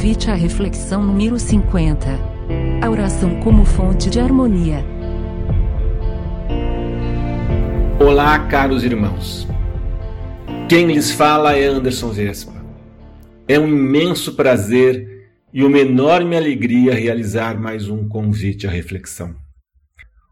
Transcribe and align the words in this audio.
Convite 0.00 0.30
à 0.30 0.34
reflexão 0.34 1.04
número 1.04 1.38
50. 1.38 2.08
A 2.82 2.88
oração 2.88 3.38
como 3.40 3.66
fonte 3.66 4.08
de 4.08 4.18
harmonia. 4.18 4.82
Olá, 8.00 8.38
caros 8.48 8.82
irmãos. 8.82 9.46
Quem 10.70 10.86
lhes 10.86 11.10
fala 11.10 11.54
é 11.54 11.66
Anderson 11.66 12.08
Vespa. 12.12 12.64
É 13.46 13.60
um 13.60 13.68
imenso 13.68 14.34
prazer 14.36 15.28
e 15.52 15.62
uma 15.62 15.78
enorme 15.78 16.34
alegria 16.34 16.94
realizar 16.94 17.60
mais 17.60 17.86
um 17.86 18.08
convite 18.08 18.66
à 18.66 18.70
reflexão. 18.70 19.36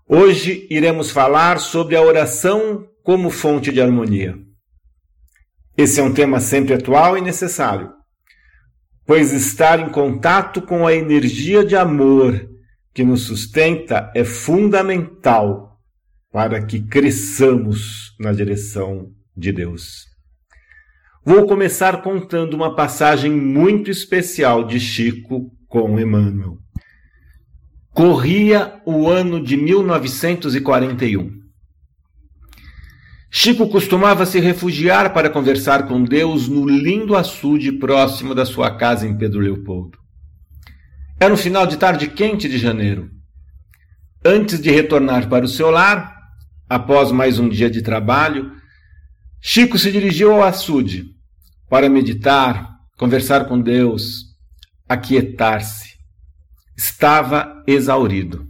Hoje 0.09 0.67
iremos 0.71 1.11
falar 1.11 1.61
sobre 1.61 1.95
a 1.95 2.01
oração 2.01 2.89
como 3.03 3.29
fonte 3.29 3.71
de 3.71 3.83
harmonia. 3.83 4.35
Esse 5.77 6.01
é 6.01 6.03
um 6.03 6.15
tema 6.15 6.41
sempre 6.41 6.73
atual 6.73 7.19
e 7.19 7.21
necessário, 7.21 7.98
pois 9.09 9.33
estar 9.33 9.81
em 9.81 9.89
contato 9.89 10.61
com 10.61 10.87
a 10.87 10.93
energia 10.93 11.65
de 11.65 11.75
amor 11.75 12.47
que 12.93 13.03
nos 13.03 13.23
sustenta 13.23 14.13
é 14.15 14.23
fundamental 14.23 15.81
para 16.31 16.63
que 16.63 16.79
cresçamos 16.79 18.15
na 18.21 18.33
direção 18.33 19.11
de 19.35 19.51
Deus. 19.51 20.05
Vou 21.25 21.47
começar 21.47 22.03
contando 22.03 22.53
uma 22.53 22.77
passagem 22.77 23.31
muito 23.31 23.91
especial 23.91 24.65
de 24.65 24.79
Chico 24.79 25.51
com 25.67 25.99
Emmanuel. 25.99 26.59
Corria 27.95 28.79
o 28.85 29.09
ano 29.09 29.43
de 29.43 29.57
1941. 29.57 31.38
Chico 33.31 33.69
costumava 33.69 34.25
se 34.25 34.41
refugiar 34.41 35.13
para 35.13 35.29
conversar 35.29 35.87
com 35.87 36.03
Deus 36.03 36.49
no 36.49 36.67
lindo 36.67 37.15
açude 37.15 37.73
próximo 37.73 38.35
da 38.35 38.47
sua 38.47 38.75
casa 38.77 39.07
em 39.07 39.17
Pedro 39.17 39.41
Leopoldo. 39.41 39.99
Era 41.21 41.33
um 41.33 41.37
final 41.37 41.67
de 41.67 41.77
tarde 41.77 42.09
quente 42.09 42.49
de 42.49 42.59
janeiro. 42.59 43.11
Antes 44.25 44.61
de 44.61 44.71
retornar 44.71 45.29
para 45.29 45.45
o 45.45 45.49
seu 45.49 45.71
lar, 45.71 46.17
após 46.69 47.13
mais 47.13 47.39
um 47.39 47.49
dia 47.49 47.71
de 47.71 47.83
trabalho, 47.83 48.53
Chico 49.41 49.79
se 49.79 49.93
dirigiu 49.93 50.33
ao 50.33 50.43
açude 50.43 51.07
para 51.69 51.89
meditar, 51.89 52.69
conversar 52.97 53.45
com 53.47 53.61
Deus, 53.61 54.25
aquietar-se. 54.89 55.99
Estava 56.77 57.63
exaurido. 57.67 58.49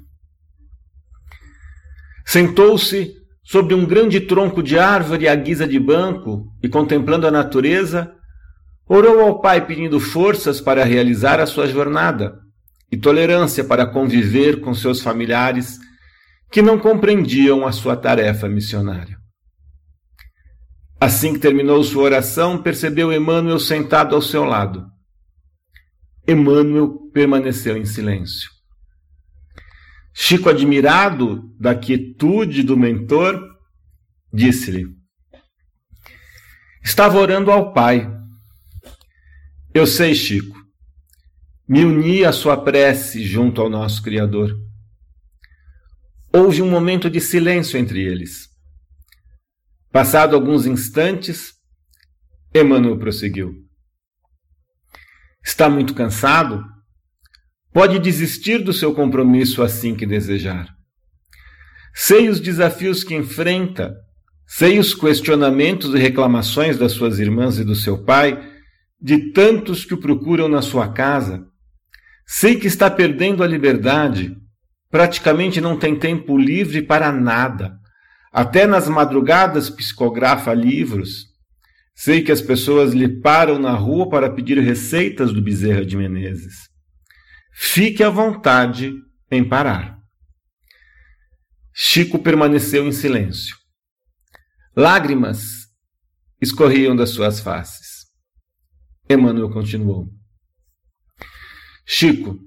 Sentou-se 2.24 3.17
sobre 3.50 3.74
um 3.74 3.86
grande 3.86 4.20
tronco 4.20 4.62
de 4.62 4.78
árvore 4.78 5.26
à 5.26 5.34
guisa 5.34 5.66
de 5.66 5.80
banco 5.80 6.52
e 6.62 6.68
contemplando 6.68 7.26
a 7.26 7.30
natureza, 7.30 8.14
orou 8.86 9.20
ao 9.20 9.40
Pai 9.40 9.66
pedindo 9.66 9.98
forças 9.98 10.60
para 10.60 10.84
realizar 10.84 11.40
a 11.40 11.46
sua 11.46 11.66
jornada 11.66 12.38
e 12.92 12.96
tolerância 12.98 13.64
para 13.64 13.86
conviver 13.86 14.60
com 14.60 14.74
seus 14.74 15.00
familiares 15.00 15.78
que 16.52 16.60
não 16.60 16.78
compreendiam 16.78 17.66
a 17.66 17.72
sua 17.72 17.96
tarefa 17.96 18.46
missionária. 18.50 19.16
Assim 21.00 21.32
que 21.32 21.38
terminou 21.38 21.82
sua 21.82 22.02
oração, 22.02 22.62
percebeu 22.62 23.10
Emmanuel 23.10 23.58
sentado 23.58 24.14
ao 24.14 24.20
seu 24.20 24.44
lado. 24.44 24.84
Emmanuel 26.26 26.98
permaneceu 27.14 27.78
em 27.78 27.86
silêncio. 27.86 28.57
Chico, 30.20 30.48
admirado 30.48 31.48
da 31.60 31.76
quietude 31.76 32.64
do 32.64 32.76
mentor, 32.76 33.40
disse-lhe: 34.32 34.84
Estava 36.82 37.18
orando 37.18 37.52
ao 37.52 37.72
Pai. 37.72 38.10
Eu 39.72 39.86
sei, 39.86 40.16
Chico. 40.16 40.58
Me 41.68 41.84
uni 41.84 42.24
à 42.24 42.32
sua 42.32 42.56
prece 42.56 43.22
junto 43.24 43.60
ao 43.62 43.70
nosso 43.70 44.02
Criador. 44.02 44.58
Houve 46.32 46.62
um 46.62 46.68
momento 46.68 47.08
de 47.08 47.20
silêncio 47.20 47.78
entre 47.78 48.02
eles. 48.04 48.48
Passado 49.92 50.34
alguns 50.34 50.66
instantes, 50.66 51.54
Emmanuel 52.52 52.98
prosseguiu: 52.98 53.54
Está 55.44 55.70
muito 55.70 55.94
cansado? 55.94 56.77
Pode 57.72 57.98
desistir 57.98 58.58
do 58.62 58.72
seu 58.72 58.94
compromisso 58.94 59.62
assim 59.62 59.94
que 59.94 60.06
desejar. 60.06 60.68
Sei 61.94 62.28
os 62.28 62.40
desafios 62.40 63.04
que 63.04 63.14
enfrenta, 63.14 63.94
sei 64.46 64.78
os 64.78 64.94
questionamentos 64.94 65.94
e 65.94 65.98
reclamações 65.98 66.78
das 66.78 66.92
suas 66.92 67.18
irmãs 67.18 67.58
e 67.58 67.64
do 67.64 67.74
seu 67.74 68.04
pai, 68.04 68.42
de 69.00 69.32
tantos 69.32 69.84
que 69.84 69.94
o 69.94 69.98
procuram 69.98 70.48
na 70.48 70.62
sua 70.62 70.92
casa. 70.92 71.44
Sei 72.26 72.56
que 72.56 72.66
está 72.66 72.90
perdendo 72.90 73.42
a 73.42 73.46
liberdade, 73.46 74.36
praticamente 74.90 75.60
não 75.60 75.78
tem 75.78 75.96
tempo 75.96 76.36
livre 76.38 76.82
para 76.82 77.12
nada. 77.12 77.76
Até 78.32 78.66
nas 78.66 78.88
madrugadas 78.88 79.70
psicografa 79.70 80.54
livros. 80.54 81.26
Sei 81.94 82.22
que 82.22 82.30
as 82.30 82.40
pessoas 82.40 82.92
lhe 82.92 83.20
param 83.20 83.58
na 83.58 83.72
rua 83.72 84.08
para 84.08 84.30
pedir 84.30 84.58
receitas 84.58 85.32
do 85.32 85.42
Bezerra 85.42 85.84
de 85.84 85.96
Menezes. 85.96 86.68
Fique 87.60 88.04
à 88.04 88.08
vontade 88.08 88.94
em 89.28 89.42
parar. 89.42 89.98
Chico 91.74 92.16
permaneceu 92.20 92.86
em 92.86 92.92
silêncio. 92.92 93.56
Lágrimas 94.76 95.66
escorriam 96.40 96.94
das 96.94 97.10
suas 97.10 97.40
faces. 97.40 98.06
Emmanuel 99.10 99.50
continuou. 99.50 100.08
Chico, 101.84 102.38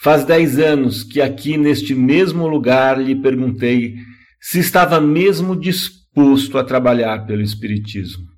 faz 0.00 0.24
dez 0.24 0.60
anos 0.60 1.02
que 1.02 1.20
aqui 1.20 1.56
neste 1.56 1.92
mesmo 1.92 2.46
lugar 2.46 3.02
lhe 3.02 3.20
perguntei 3.20 3.96
se 4.40 4.60
estava 4.60 5.00
mesmo 5.00 5.58
disposto 5.58 6.56
a 6.56 6.62
trabalhar 6.62 7.26
pelo 7.26 7.42
Espiritismo. 7.42 8.28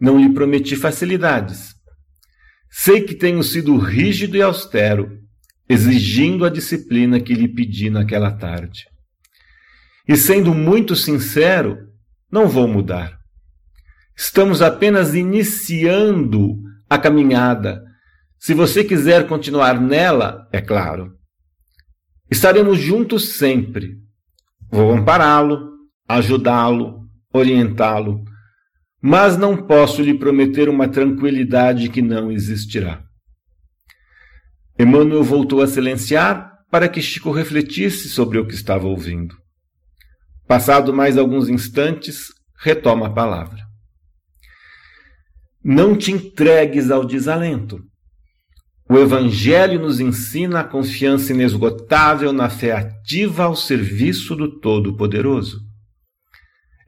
Não 0.00 0.18
lhe 0.18 0.34
prometi 0.34 0.74
facilidades, 0.74 1.73
Sei 2.76 3.02
que 3.02 3.14
tenho 3.14 3.40
sido 3.44 3.78
rígido 3.78 4.36
e 4.36 4.42
austero, 4.42 5.20
exigindo 5.68 6.44
a 6.44 6.50
disciplina 6.50 7.20
que 7.20 7.32
lhe 7.32 7.46
pedi 7.46 7.88
naquela 7.88 8.32
tarde. 8.32 8.86
E 10.08 10.16
sendo 10.16 10.52
muito 10.52 10.96
sincero, 10.96 11.78
não 12.28 12.48
vou 12.48 12.66
mudar. 12.66 13.16
Estamos 14.16 14.60
apenas 14.60 15.14
iniciando 15.14 16.56
a 16.90 16.98
caminhada. 16.98 17.80
Se 18.40 18.52
você 18.54 18.82
quiser 18.82 19.28
continuar 19.28 19.80
nela, 19.80 20.48
é 20.52 20.60
claro. 20.60 21.12
Estaremos 22.28 22.76
juntos 22.76 23.36
sempre. 23.36 23.98
Vou 24.68 24.92
ampará-lo, 24.92 25.70
ajudá-lo, 26.08 27.08
orientá-lo 27.32 28.24
mas 29.06 29.36
não 29.36 29.54
posso 29.54 30.00
lhe 30.00 30.18
prometer 30.18 30.66
uma 30.66 30.88
tranquilidade 30.88 31.90
que 31.90 32.00
não 32.00 32.32
existirá. 32.32 33.04
Emmanuel 34.78 35.22
voltou 35.22 35.60
a 35.60 35.66
silenciar 35.66 36.50
para 36.70 36.88
que 36.88 37.02
Chico 37.02 37.30
refletisse 37.30 38.08
sobre 38.08 38.38
o 38.38 38.46
que 38.46 38.54
estava 38.54 38.86
ouvindo. 38.86 39.36
Passado 40.48 40.90
mais 40.90 41.18
alguns 41.18 41.50
instantes, 41.50 42.28
retoma 42.58 43.08
a 43.08 43.12
palavra. 43.12 43.60
Não 45.62 45.94
te 45.94 46.10
entregues 46.10 46.90
ao 46.90 47.04
desalento. 47.04 47.78
O 48.88 48.96
Evangelho 48.96 49.80
nos 49.80 50.00
ensina 50.00 50.60
a 50.60 50.64
confiança 50.64 51.30
inesgotável 51.34 52.32
na 52.32 52.48
fé 52.48 52.72
ativa 52.72 53.44
ao 53.44 53.54
serviço 53.54 54.34
do 54.34 54.58
Todo-Poderoso. 54.60 55.63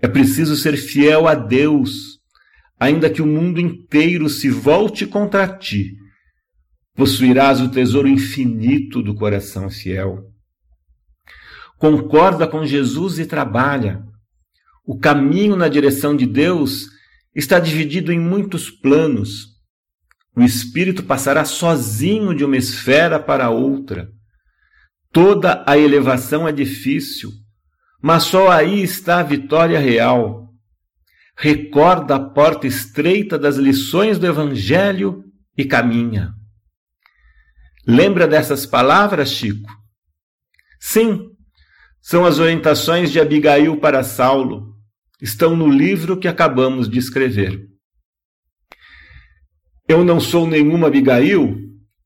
É 0.00 0.06
preciso 0.06 0.56
ser 0.56 0.76
fiel 0.76 1.26
a 1.26 1.34
Deus, 1.34 2.18
ainda 2.78 3.08
que 3.08 3.22
o 3.22 3.26
mundo 3.26 3.60
inteiro 3.60 4.28
se 4.28 4.50
volte 4.50 5.06
contra 5.06 5.48
ti. 5.48 5.96
Possuirás 6.94 7.60
o 7.60 7.70
tesouro 7.70 8.08
infinito 8.08 9.02
do 9.02 9.14
coração 9.14 9.70
fiel. 9.70 10.30
Concorda 11.78 12.46
com 12.46 12.64
Jesus 12.64 13.18
e 13.18 13.26
trabalha. 13.26 14.02
O 14.84 14.98
caminho 14.98 15.56
na 15.56 15.68
direção 15.68 16.16
de 16.16 16.26
Deus 16.26 16.86
está 17.34 17.58
dividido 17.58 18.12
em 18.12 18.18
muitos 18.18 18.70
planos. 18.70 19.56
O 20.34 20.42
espírito 20.42 21.02
passará 21.02 21.44
sozinho 21.44 22.34
de 22.34 22.44
uma 22.44 22.56
esfera 22.56 23.18
para 23.18 23.50
outra. 23.50 24.10
Toda 25.12 25.64
a 25.66 25.76
elevação 25.78 26.46
é 26.46 26.52
difícil 26.52 27.30
mas 28.02 28.24
só 28.24 28.50
aí 28.50 28.82
está 28.82 29.20
a 29.20 29.22
vitória 29.22 29.78
real. 29.78 30.52
Recorda 31.36 32.16
a 32.16 32.20
porta 32.20 32.66
estreita 32.66 33.38
das 33.38 33.56
lições 33.56 34.18
do 34.18 34.26
Evangelho 34.26 35.24
e 35.56 35.64
caminha. 35.64 36.32
Lembra 37.86 38.26
dessas 38.26 38.66
palavras, 38.66 39.30
Chico? 39.30 39.70
Sim, 40.80 41.30
são 42.00 42.24
as 42.24 42.38
orientações 42.38 43.10
de 43.10 43.20
Abigail 43.20 43.78
para 43.78 44.02
Saulo. 44.02 44.74
Estão 45.20 45.56
no 45.56 45.68
livro 45.68 46.16
que 46.18 46.28
acabamos 46.28 46.88
de 46.88 46.98
escrever. 46.98 47.66
Eu 49.88 50.04
não 50.04 50.20
sou 50.20 50.46
nenhuma 50.46 50.88
Abigail 50.88 51.56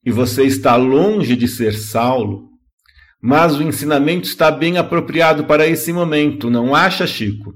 e 0.04 0.10
você 0.10 0.44
está 0.44 0.76
longe 0.76 1.34
de 1.36 1.48
ser 1.48 1.72
Saulo, 1.72 2.49
mas 3.20 3.56
o 3.56 3.62
ensinamento 3.62 4.26
está 4.26 4.50
bem 4.50 4.78
apropriado 4.78 5.44
para 5.44 5.66
esse 5.66 5.92
momento, 5.92 6.48
não 6.48 6.74
acha, 6.74 7.06
Chico? 7.06 7.54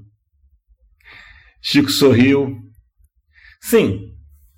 Chico 1.61 1.89
sorriu. 1.89 2.61
Sim, 3.59 4.13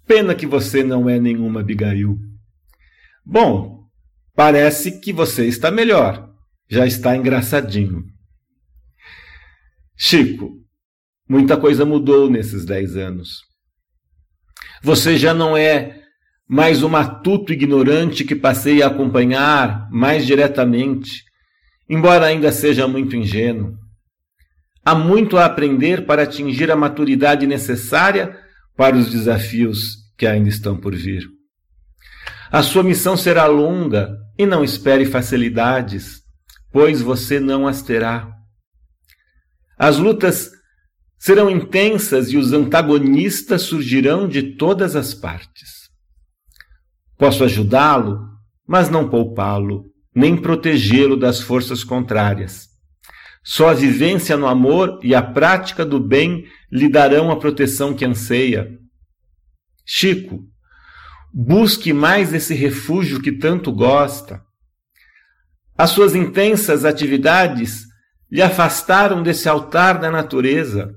pena 0.06 0.36
que 0.36 0.46
você 0.46 0.84
não 0.84 1.10
é 1.10 1.20
nenhuma 1.20 1.62
Abigail. 1.62 2.18
Bom, 3.26 3.88
parece 4.36 5.00
que 5.00 5.14
você 5.14 5.48
está 5.48 5.72
melhor, 5.72 6.30
já 6.70 6.86
está 6.86 7.16
engraçadinho. 7.16 8.04
Chico, 9.96 10.62
muita 11.28 11.56
coisa 11.56 11.86
mudou 11.86 12.30
nesses 12.30 12.66
dez 12.66 12.98
anos. 12.98 13.48
Você 14.84 15.18
já 15.18 15.34
não 15.34 15.56
é 15.56 15.97
mais 16.48 16.82
o 16.82 16.90
matuto 16.90 17.52
ignorante 17.52 18.24
que 18.24 18.36
passei 18.36 18.82
a 18.82 18.88
acompanhar 18.88 19.90
mais 19.92 20.26
diretamente, 20.26 21.24
embora 21.90 22.26
ainda 22.26 22.52
seja 22.52 22.88
muito 22.88 23.16
ingênuo. 23.16 23.76
Há 24.86 24.96
muito 24.96 25.38
a 25.38 25.46
aprender 25.46 26.06
para 26.06 26.24
atingir 26.24 26.72
a 26.72 26.76
maturidade 26.76 27.46
necessária 27.46 28.40
para 28.78 28.96
os 28.96 29.12
desafios 29.12 29.98
que 30.18 30.26
ainda 30.26 30.48
estão 30.48 30.78
por 30.78 30.96
vir. 30.96 31.28
A 32.50 32.64
sua 32.64 32.84
missão 32.84 33.18
será 33.18 33.46
longa 33.46 34.16
e 34.38 34.46
não 34.46 34.64
espere 34.64 35.06
facilidades, 35.06 36.22
pois 36.72 37.02
você 37.02 37.40
não 37.40 37.68
as 37.68 37.82
terá. 37.82 38.32
As 39.78 39.98
lutas 39.98 40.50
serão 41.20 41.50
intensas 41.50 42.32
e 42.32 42.38
os 42.38 42.54
antagonistas 42.54 43.64
surgirão 43.64 44.28
de 44.28 44.56
todas 44.56 44.96
as 44.96 45.14
partes. 45.14 45.87
Posso 47.18 47.44
ajudá-lo, 47.44 48.28
mas 48.68 48.90
não 48.90 49.10
poupá-lo, 49.10 49.86
nem 50.14 50.38
protegê-lo 50.38 51.18
das 51.18 51.42
forças 51.42 51.84
contrárias. 51.84 52.68
Só 53.44 53.70
a 53.70 53.74
vivência 53.74 54.36
no 54.36 54.46
amor 54.46 55.00
e 55.02 55.16
a 55.16 55.22
prática 55.22 55.86
do 55.86 56.00
bem 56.00 56.46
lhe 56.72 56.90
darão 56.90 57.32
a 57.32 57.38
proteção 57.38 57.94
que 57.94 58.04
anseia. 58.04 58.78
Chico, 59.86 60.44
busque 61.34 61.94
mais 61.94 62.34
esse 62.34 62.54
refúgio 62.54 63.22
que 63.22 63.32
tanto 63.32 63.72
gosta. 63.72 64.42
As 65.78 65.92
suas 65.92 66.14
intensas 66.14 66.84
atividades 66.84 67.86
lhe 68.30 68.42
afastaram 68.42 69.24
desse 69.24 69.48
altar 69.48 69.98
da 69.98 70.12
natureza. 70.12 70.94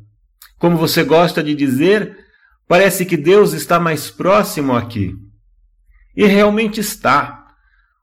Como 0.59 0.77
você 0.77 1.05
gosta 1.05 1.43
de 1.43 1.55
dizer, 1.55 2.17
parece 2.67 3.07
que 3.07 3.17
Deus 3.17 3.53
está 3.53 3.79
mais 3.79 4.11
próximo 4.11 4.75
aqui. 4.75 5.15
E 6.21 6.27
realmente 6.27 6.81
está, 6.81 7.47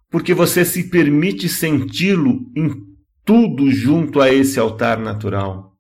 porque 0.10 0.34
você 0.34 0.66
se 0.66 0.90
permite 0.90 1.48
senti-lo 1.48 2.52
em 2.56 2.74
tudo 3.24 3.70
junto 3.70 4.20
a 4.20 4.34
esse 4.34 4.60
altar 4.60 4.98
natural. 4.98 5.74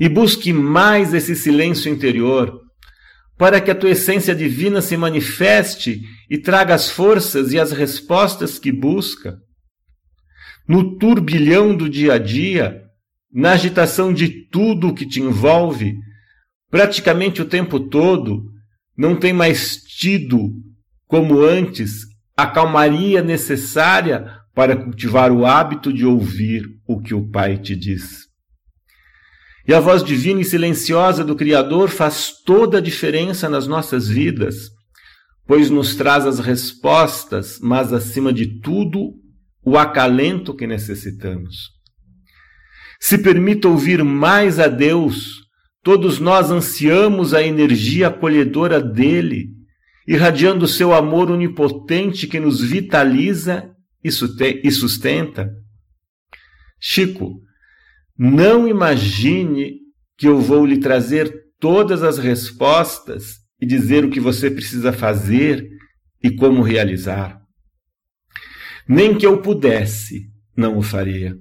E 0.00 0.08
busque 0.08 0.52
mais 0.52 1.14
esse 1.14 1.36
silêncio 1.36 1.92
interior, 1.92 2.60
para 3.38 3.60
que 3.60 3.70
a 3.70 3.74
tua 3.76 3.90
essência 3.90 4.34
divina 4.34 4.82
se 4.82 4.96
manifeste 4.96 6.00
e 6.28 6.36
traga 6.36 6.74
as 6.74 6.90
forças 6.90 7.52
e 7.52 7.60
as 7.60 7.70
respostas 7.70 8.58
que 8.58 8.72
busca. 8.72 9.38
No 10.66 10.98
turbilhão 10.98 11.72
do 11.72 11.88
dia 11.88 12.14
a 12.14 12.18
dia, 12.18 12.82
na 13.32 13.52
agitação 13.52 14.12
de 14.12 14.28
tudo 14.48 14.88
o 14.88 14.94
que 14.94 15.06
te 15.06 15.20
envolve, 15.20 15.94
praticamente 16.68 17.40
o 17.40 17.44
tempo 17.44 17.78
todo, 17.78 18.42
não 18.98 19.14
tem 19.14 19.32
mais 19.32 19.84
tido, 19.84 20.50
como 21.10 21.42
antes, 21.42 22.06
a 22.36 22.46
calmaria 22.46 23.20
necessária 23.20 24.32
para 24.54 24.76
cultivar 24.76 25.32
o 25.32 25.44
hábito 25.44 25.92
de 25.92 26.06
ouvir 26.06 26.64
o 26.86 27.00
que 27.00 27.12
o 27.12 27.28
Pai 27.28 27.58
te 27.58 27.74
diz. 27.74 28.28
E 29.66 29.74
a 29.74 29.80
voz 29.80 30.04
divina 30.04 30.40
e 30.40 30.44
silenciosa 30.44 31.24
do 31.24 31.34
Criador 31.34 31.88
faz 31.90 32.30
toda 32.46 32.78
a 32.78 32.80
diferença 32.80 33.48
nas 33.48 33.66
nossas 33.66 34.08
vidas, 34.08 34.70
pois 35.48 35.68
nos 35.68 35.96
traz 35.96 36.24
as 36.26 36.38
respostas, 36.38 37.58
mas 37.60 37.92
acima 37.92 38.32
de 38.32 38.60
tudo, 38.60 39.14
o 39.64 39.76
acalento 39.76 40.54
que 40.54 40.66
necessitamos. 40.66 41.70
Se 43.00 43.18
permita 43.18 43.66
ouvir 43.66 44.04
mais 44.04 44.60
a 44.60 44.68
Deus. 44.68 45.40
Todos 45.82 46.20
nós 46.20 46.52
ansiamos 46.52 47.34
a 47.34 47.42
energia 47.42 48.08
acolhedora 48.08 48.80
dele, 48.80 49.59
irradiando 50.10 50.64
o 50.64 50.68
seu 50.68 50.92
amor 50.92 51.30
onipotente 51.30 52.26
que 52.26 52.40
nos 52.40 52.60
vitaliza 52.60 53.70
e 54.02 54.10
sustenta. 54.72 55.54
Chico, 56.80 57.40
não 58.18 58.66
imagine 58.66 59.76
que 60.18 60.26
eu 60.26 60.40
vou 60.40 60.66
lhe 60.66 60.78
trazer 60.78 61.32
todas 61.60 62.02
as 62.02 62.18
respostas 62.18 63.36
e 63.60 63.64
dizer 63.64 64.04
o 64.04 64.10
que 64.10 64.18
você 64.18 64.50
precisa 64.50 64.92
fazer 64.92 65.64
e 66.20 66.34
como 66.34 66.60
realizar. 66.60 67.40
Nem 68.88 69.16
que 69.16 69.24
eu 69.24 69.40
pudesse, 69.40 70.28
não 70.56 70.76
o 70.76 70.82
faria. 70.82 71.36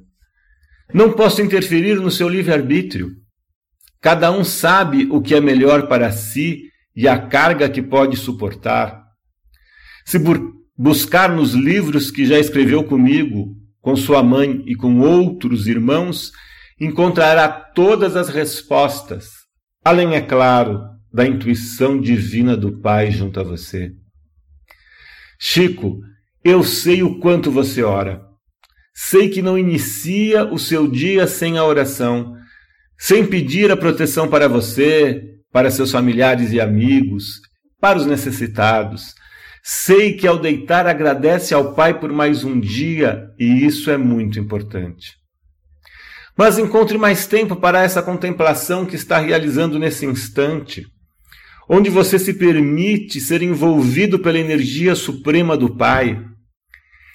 Não 0.93 1.11
posso 1.13 1.41
interferir 1.41 1.95
no 1.95 2.11
seu 2.11 2.29
livre-arbítrio. 2.29 3.15
Cada 3.99 4.31
um 4.31 4.43
sabe 4.43 5.07
o 5.09 5.19
que 5.19 5.33
é 5.33 5.41
melhor 5.41 5.87
para 5.87 6.11
si 6.11 6.68
e 6.99 7.07
a 7.07 7.17
carga 7.17 7.69
que 7.69 7.81
pode 7.81 8.17
suportar. 8.17 9.05
Se 10.05 10.19
bu 10.19 10.53
buscar 10.77 11.29
nos 11.29 11.53
livros 11.53 12.11
que 12.11 12.25
já 12.25 12.37
escreveu 12.37 12.83
comigo, 12.83 13.55
com 13.79 13.95
sua 13.95 14.21
mãe 14.21 14.61
e 14.67 14.75
com 14.75 14.99
outros 14.99 15.65
irmãos, 15.65 16.33
encontrará 16.77 17.47
todas 17.47 18.17
as 18.17 18.27
respostas, 18.27 19.29
além, 19.81 20.13
é 20.13 20.19
claro, 20.19 20.81
da 21.09 21.25
intuição 21.25 22.01
divina 22.01 22.57
do 22.57 22.81
Pai 22.81 23.11
junto 23.11 23.39
a 23.39 23.43
você. 23.43 23.93
Chico, 25.39 26.01
eu 26.43 26.65
sei 26.65 27.01
o 27.01 27.17
quanto 27.19 27.49
você 27.49 27.81
ora. 27.81 28.21
Sei 28.93 29.29
que 29.29 29.41
não 29.41 29.57
inicia 29.57 30.43
o 30.43 30.59
seu 30.59 30.85
dia 30.85 31.27
sem 31.27 31.57
a 31.57 31.63
oração, 31.63 32.35
sem 32.97 33.25
pedir 33.25 33.71
a 33.71 33.77
proteção 33.77 34.27
para 34.27 34.49
você, 34.49 35.28
para 35.51 35.71
seus 35.71 35.91
familiares 35.91 36.51
e 36.51 36.59
amigos, 36.59 37.41
para 37.79 37.97
os 37.97 38.05
necessitados. 38.05 39.13
Sei 39.63 40.13
que 40.13 40.27
ao 40.27 40.37
deitar 40.37 40.87
agradece 40.87 41.53
ao 41.53 41.73
Pai 41.73 41.99
por 41.99 42.11
mais 42.11 42.43
um 42.43 42.59
dia, 42.59 43.29
e 43.37 43.65
isso 43.65 43.91
é 43.91 43.97
muito 43.97 44.39
importante. 44.39 45.17
Mas 46.37 46.57
encontre 46.57 46.97
mais 46.97 47.27
tempo 47.27 47.55
para 47.55 47.83
essa 47.83 48.01
contemplação 48.01 48.85
que 48.85 48.95
está 48.95 49.19
realizando 49.19 49.77
nesse 49.77 50.05
instante, 50.05 50.85
onde 51.69 51.89
você 51.89 52.17
se 52.17 52.33
permite 52.33 53.19
ser 53.19 53.41
envolvido 53.41 54.19
pela 54.19 54.39
energia 54.39 54.95
suprema 54.95 55.57
do 55.57 55.75
Pai 55.75 56.17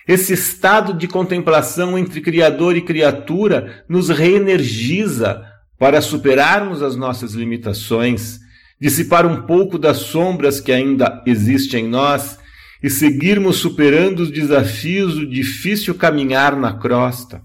esse 0.06 0.34
estado 0.34 0.92
de 0.92 1.08
contemplação 1.08 1.98
entre 1.98 2.20
Criador 2.20 2.76
e 2.76 2.82
criatura 2.82 3.84
nos 3.88 4.10
reenergiza 4.10 5.42
para 5.78 6.00
superarmos 6.00 6.82
as 6.82 6.96
nossas 6.96 7.32
limitações, 7.32 8.38
dissipar 8.80 9.26
um 9.26 9.42
pouco 9.42 9.78
das 9.78 9.98
sombras 9.98 10.60
que 10.60 10.72
ainda 10.72 11.22
existem 11.26 11.86
em 11.86 11.88
nós 11.88 12.38
e 12.82 12.90
seguirmos 12.90 13.56
superando 13.56 14.20
os 14.20 14.30
desafios 14.30 15.14
do 15.14 15.26
difícil 15.26 15.94
caminhar 15.94 16.56
na 16.56 16.74
crosta. 16.74 17.40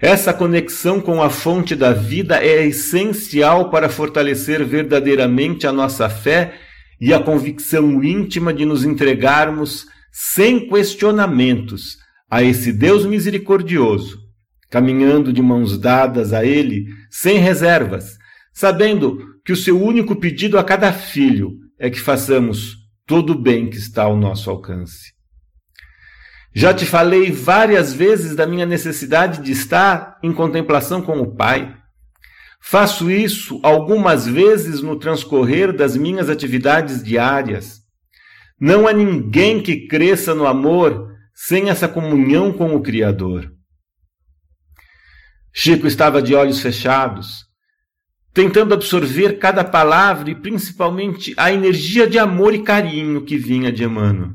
Essa 0.00 0.32
conexão 0.32 0.98
com 0.98 1.22
a 1.22 1.28
fonte 1.28 1.76
da 1.76 1.92
vida 1.92 2.42
é 2.42 2.66
essencial 2.66 3.70
para 3.70 3.88
fortalecer 3.88 4.64
verdadeiramente 4.64 5.66
a 5.66 5.72
nossa 5.72 6.08
fé 6.08 6.54
e 7.00 7.12
a 7.12 7.20
convicção 7.20 8.02
íntima 8.02 8.52
de 8.52 8.64
nos 8.64 8.84
entregarmos 8.84 9.86
sem 10.10 10.68
questionamentos, 10.68 11.98
a 12.30 12.42
esse 12.42 12.72
Deus 12.72 13.04
misericordioso, 13.04 14.19
caminhando 14.70 15.32
de 15.32 15.42
mãos 15.42 15.76
dadas 15.76 16.32
a 16.32 16.44
Ele, 16.44 16.86
sem 17.10 17.38
reservas, 17.38 18.16
sabendo 18.54 19.18
que 19.44 19.52
o 19.52 19.56
seu 19.56 19.82
único 19.82 20.16
pedido 20.16 20.58
a 20.58 20.64
cada 20.64 20.92
filho 20.92 21.58
é 21.78 21.90
que 21.90 22.00
façamos 22.00 22.76
todo 23.06 23.32
o 23.32 23.38
bem 23.38 23.68
que 23.68 23.76
está 23.76 24.04
ao 24.04 24.16
nosso 24.16 24.48
alcance. 24.48 25.12
Já 26.54 26.72
te 26.72 26.86
falei 26.86 27.30
várias 27.30 27.92
vezes 27.92 28.34
da 28.34 28.46
minha 28.46 28.66
necessidade 28.66 29.42
de 29.42 29.52
estar 29.52 30.18
em 30.22 30.32
contemplação 30.32 31.00
com 31.00 31.20
o 31.20 31.34
Pai. 31.34 31.76
Faço 32.62 33.10
isso 33.10 33.60
algumas 33.62 34.26
vezes 34.26 34.82
no 34.82 34.98
transcorrer 34.98 35.72
das 35.72 35.96
minhas 35.96 36.28
atividades 36.28 37.02
diárias. 37.02 37.80
Não 38.60 38.86
há 38.86 38.92
ninguém 38.92 39.62
que 39.62 39.86
cresça 39.86 40.34
no 40.34 40.46
amor 40.46 41.08
sem 41.34 41.70
essa 41.70 41.88
comunhão 41.88 42.52
com 42.52 42.74
o 42.74 42.82
Criador. 42.82 43.50
Chico 45.52 45.86
estava 45.86 46.22
de 46.22 46.34
olhos 46.34 46.60
fechados. 46.60 47.48
tentando 48.32 48.72
absorver 48.72 49.38
cada 49.38 49.64
palavra 49.64 50.30
e 50.30 50.34
principalmente 50.34 51.34
a 51.36 51.52
energia 51.52 52.06
de 52.06 52.18
amor 52.18 52.54
e 52.54 52.62
carinho 52.62 53.24
que 53.24 53.36
vinha 53.36 53.72
de 53.72 53.82
Emmanuel. 53.82 54.30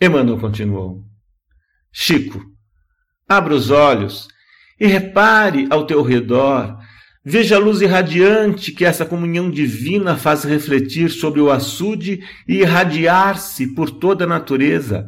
Emmanuel 0.00 0.38
continuou: 0.38 1.02
Chico, 1.90 2.42
abra 3.28 3.54
os 3.54 3.70
olhos 3.70 4.28
e 4.78 4.86
repare 4.86 5.66
ao 5.70 5.86
teu 5.86 6.02
redor. 6.02 6.78
Veja 7.24 7.56
a 7.56 7.58
luz 7.58 7.80
irradiante 7.80 8.70
que 8.70 8.84
essa 8.84 9.06
comunhão 9.06 9.50
divina 9.50 10.14
faz 10.14 10.44
refletir 10.44 11.08
sobre 11.08 11.40
o 11.40 11.50
açude 11.50 12.22
e 12.46 12.56
irradiar-se 12.56 13.74
por 13.74 13.90
toda 13.90 14.24
a 14.24 14.28
natureza. 14.28 15.06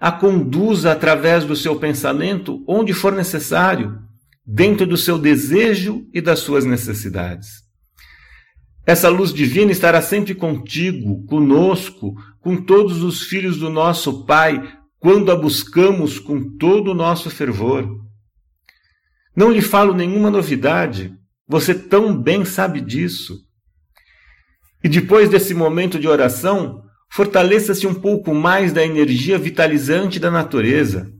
A 0.00 0.10
conduza 0.10 0.92
através 0.92 1.44
do 1.44 1.54
seu 1.54 1.76
pensamento 1.76 2.64
onde 2.66 2.94
for 2.94 3.12
necessário 3.12 4.07
dentro 4.50 4.86
do 4.86 4.96
seu 4.96 5.18
desejo 5.18 6.06
e 6.10 6.22
das 6.22 6.38
suas 6.38 6.64
necessidades. 6.64 7.62
Essa 8.86 9.10
luz 9.10 9.34
divina 9.34 9.70
estará 9.70 10.00
sempre 10.00 10.34
contigo, 10.34 11.22
conosco, 11.26 12.14
com 12.40 12.56
todos 12.56 13.02
os 13.02 13.24
filhos 13.24 13.58
do 13.58 13.68
nosso 13.68 14.24
Pai, 14.24 14.66
quando 14.98 15.30
a 15.30 15.36
buscamos 15.36 16.18
com 16.18 16.56
todo 16.56 16.92
o 16.92 16.94
nosso 16.94 17.28
fervor. 17.28 17.86
Não 19.36 19.52
lhe 19.52 19.60
falo 19.60 19.92
nenhuma 19.92 20.30
novidade, 20.30 21.14
você 21.46 21.74
tão 21.74 22.16
bem 22.16 22.42
sabe 22.46 22.80
disso. 22.80 23.36
E 24.82 24.88
depois 24.88 25.28
desse 25.28 25.52
momento 25.52 25.98
de 25.98 26.08
oração, 26.08 26.82
fortaleça-se 27.10 27.86
um 27.86 27.94
pouco 27.94 28.34
mais 28.34 28.72
da 28.72 28.82
energia 28.82 29.36
vitalizante 29.36 30.18
da 30.18 30.30
natureza. 30.30 31.12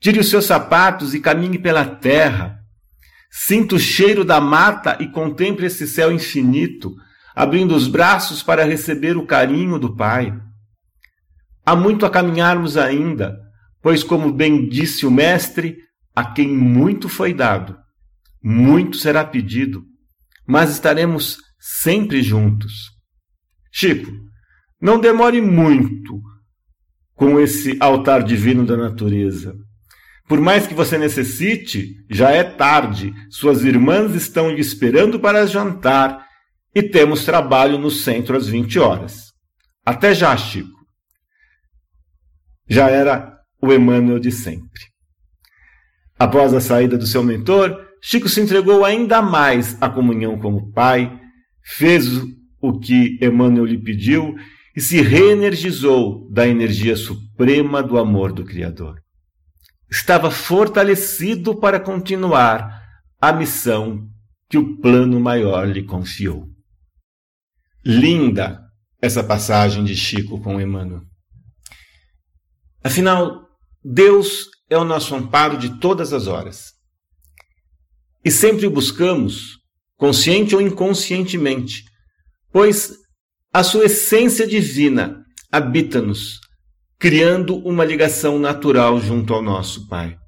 Tire 0.00 0.18
os 0.18 0.30
seus 0.30 0.46
sapatos 0.46 1.14
e 1.14 1.20
caminhe 1.20 1.58
pela 1.58 1.84
terra. 1.84 2.58
Sinta 3.30 3.74
o 3.74 3.78
cheiro 3.78 4.24
da 4.24 4.40
mata 4.40 4.96
e 5.00 5.06
contemple 5.06 5.66
esse 5.66 5.86
céu 5.86 6.10
infinito, 6.10 6.94
abrindo 7.34 7.74
os 7.76 7.86
braços 7.86 8.42
para 8.42 8.64
receber 8.64 9.16
o 9.16 9.26
carinho 9.26 9.78
do 9.78 9.94
Pai. 9.94 10.34
Há 11.64 11.76
muito 11.76 12.06
a 12.06 12.10
caminharmos 12.10 12.76
ainda, 12.76 13.38
pois, 13.82 14.02
como 14.02 14.32
bem 14.32 14.68
disse 14.68 15.04
o 15.04 15.10
Mestre, 15.10 15.76
a 16.16 16.24
quem 16.24 16.48
muito 16.48 17.08
foi 17.08 17.32
dado, 17.32 17.76
muito 18.42 18.96
será 18.96 19.24
pedido, 19.24 19.84
mas 20.46 20.70
estaremos 20.70 21.38
sempre 21.58 22.22
juntos. 22.22 22.90
Chico, 23.70 24.10
não 24.80 24.98
demore 24.98 25.40
muito 25.40 26.20
com 27.14 27.38
esse 27.38 27.76
altar 27.78 28.22
divino 28.24 28.64
da 28.64 28.76
natureza. 28.76 29.54
Por 30.30 30.40
mais 30.40 30.64
que 30.64 30.74
você 30.74 30.96
necessite, 30.96 32.04
já 32.08 32.30
é 32.30 32.44
tarde. 32.44 33.12
Suas 33.28 33.64
irmãs 33.64 34.14
estão 34.14 34.48
lhe 34.48 34.60
esperando 34.60 35.18
para 35.18 35.44
jantar 35.44 36.24
e 36.72 36.84
temos 36.84 37.24
trabalho 37.24 37.76
no 37.76 37.90
centro 37.90 38.36
às 38.36 38.46
20 38.46 38.78
horas. 38.78 39.32
Até 39.84 40.14
já, 40.14 40.36
Chico. 40.36 40.70
Já 42.68 42.88
era 42.88 43.40
o 43.60 43.72
Emmanuel 43.72 44.20
de 44.20 44.30
sempre. 44.30 44.80
Após 46.16 46.54
a 46.54 46.60
saída 46.60 46.96
do 46.96 47.08
seu 47.08 47.24
mentor, 47.24 47.84
Chico 48.00 48.28
se 48.28 48.40
entregou 48.40 48.84
ainda 48.84 49.20
mais 49.20 49.76
à 49.82 49.90
comunhão 49.90 50.38
com 50.38 50.54
o 50.54 50.70
Pai, 50.70 51.12
fez 51.60 52.06
o 52.62 52.78
que 52.78 53.18
Emmanuel 53.20 53.64
lhe 53.64 53.78
pediu 53.78 54.36
e 54.76 54.80
se 54.80 55.02
reenergizou 55.02 56.30
da 56.30 56.46
energia 56.46 56.94
suprema 56.94 57.82
do 57.82 57.98
amor 57.98 58.32
do 58.32 58.44
Criador 58.44 58.94
estava 59.90 60.30
fortalecido 60.30 61.58
para 61.58 61.80
continuar 61.80 62.80
a 63.20 63.32
missão 63.32 64.08
que 64.48 64.56
o 64.56 64.76
plano 64.78 65.20
maior 65.20 65.66
lhe 65.68 65.82
confiou. 65.82 66.48
Linda 67.84 68.60
essa 69.00 69.24
passagem 69.24 69.84
de 69.84 69.96
Chico 69.96 70.40
com 70.40 70.60
Emmanuel. 70.60 71.02
Afinal, 72.82 73.48
Deus 73.82 74.48
é 74.68 74.76
o 74.76 74.84
nosso 74.84 75.14
amparo 75.14 75.58
de 75.58 75.78
todas 75.80 76.12
as 76.12 76.26
horas. 76.26 76.72
E 78.24 78.30
sempre 78.30 78.66
o 78.66 78.70
buscamos, 78.70 79.58
consciente 79.96 80.54
ou 80.54 80.60
inconscientemente, 80.60 81.84
pois 82.52 82.92
a 83.52 83.62
sua 83.62 83.86
essência 83.86 84.46
divina 84.46 85.24
habita-nos 85.50 86.38
criando 87.00 87.56
uma 87.66 87.82
ligação 87.82 88.38
natural 88.38 89.00
junto 89.00 89.32
ao 89.32 89.40
nosso 89.40 89.88
Pai. 89.88 90.18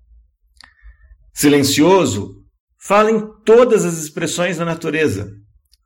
Silencioso, 1.34 2.42
fala 2.80 3.10
em 3.10 3.28
todas 3.44 3.84
as 3.84 3.98
expressões 3.98 4.56
da 4.56 4.64
natureza, 4.64 5.30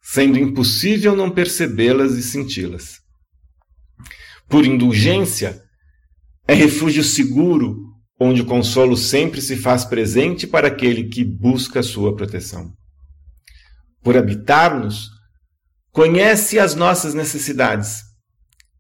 sendo 0.01 0.39
impossível 0.39 1.17
não 1.17 1.29
percebê-las 1.29 2.13
e 2.13 2.23
senti-las. 2.23 3.01
Por 4.49 4.65
indulgência, 4.65 5.61
é 6.47 6.55
refúgio 6.55 7.03
seguro, 7.03 7.77
onde 8.19 8.43
o 8.43 8.47
consolo 8.47 8.97
sempre 8.97 9.43
se 9.43 9.57
faz 9.57 9.85
presente 9.85 10.47
para 10.47 10.69
aquele 10.69 11.09
que 11.09 11.25
busca 11.25 11.81
a 11.81 11.83
sua 11.83 12.15
proteção. 12.15 12.73
Por 14.05 14.17
habitar-nos, 14.17 15.11
conhece 15.91 16.61
as 16.61 16.77
nossas 16.77 17.13
necessidades. 17.13 18.03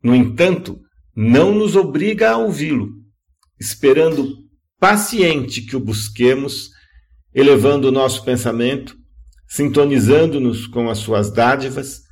No 0.01 0.15
entanto, 0.15 0.86
não 1.17 1.55
nos 1.55 1.75
obriga 1.75 2.33
a 2.33 2.37
ouvi-lo, 2.37 2.91
esperando 3.59 4.45
paciente 4.79 5.63
que 5.63 5.75
o 5.75 5.81
busquemos, 5.81 6.71
elevando 7.35 7.89
o 7.89 7.93
nosso 7.93 8.23
pensamento, 8.23 8.95
sintonizando-nos 9.49 10.67
com 10.67 10.91
as 10.91 10.99
suas 10.99 11.31
dádivas 11.31 12.03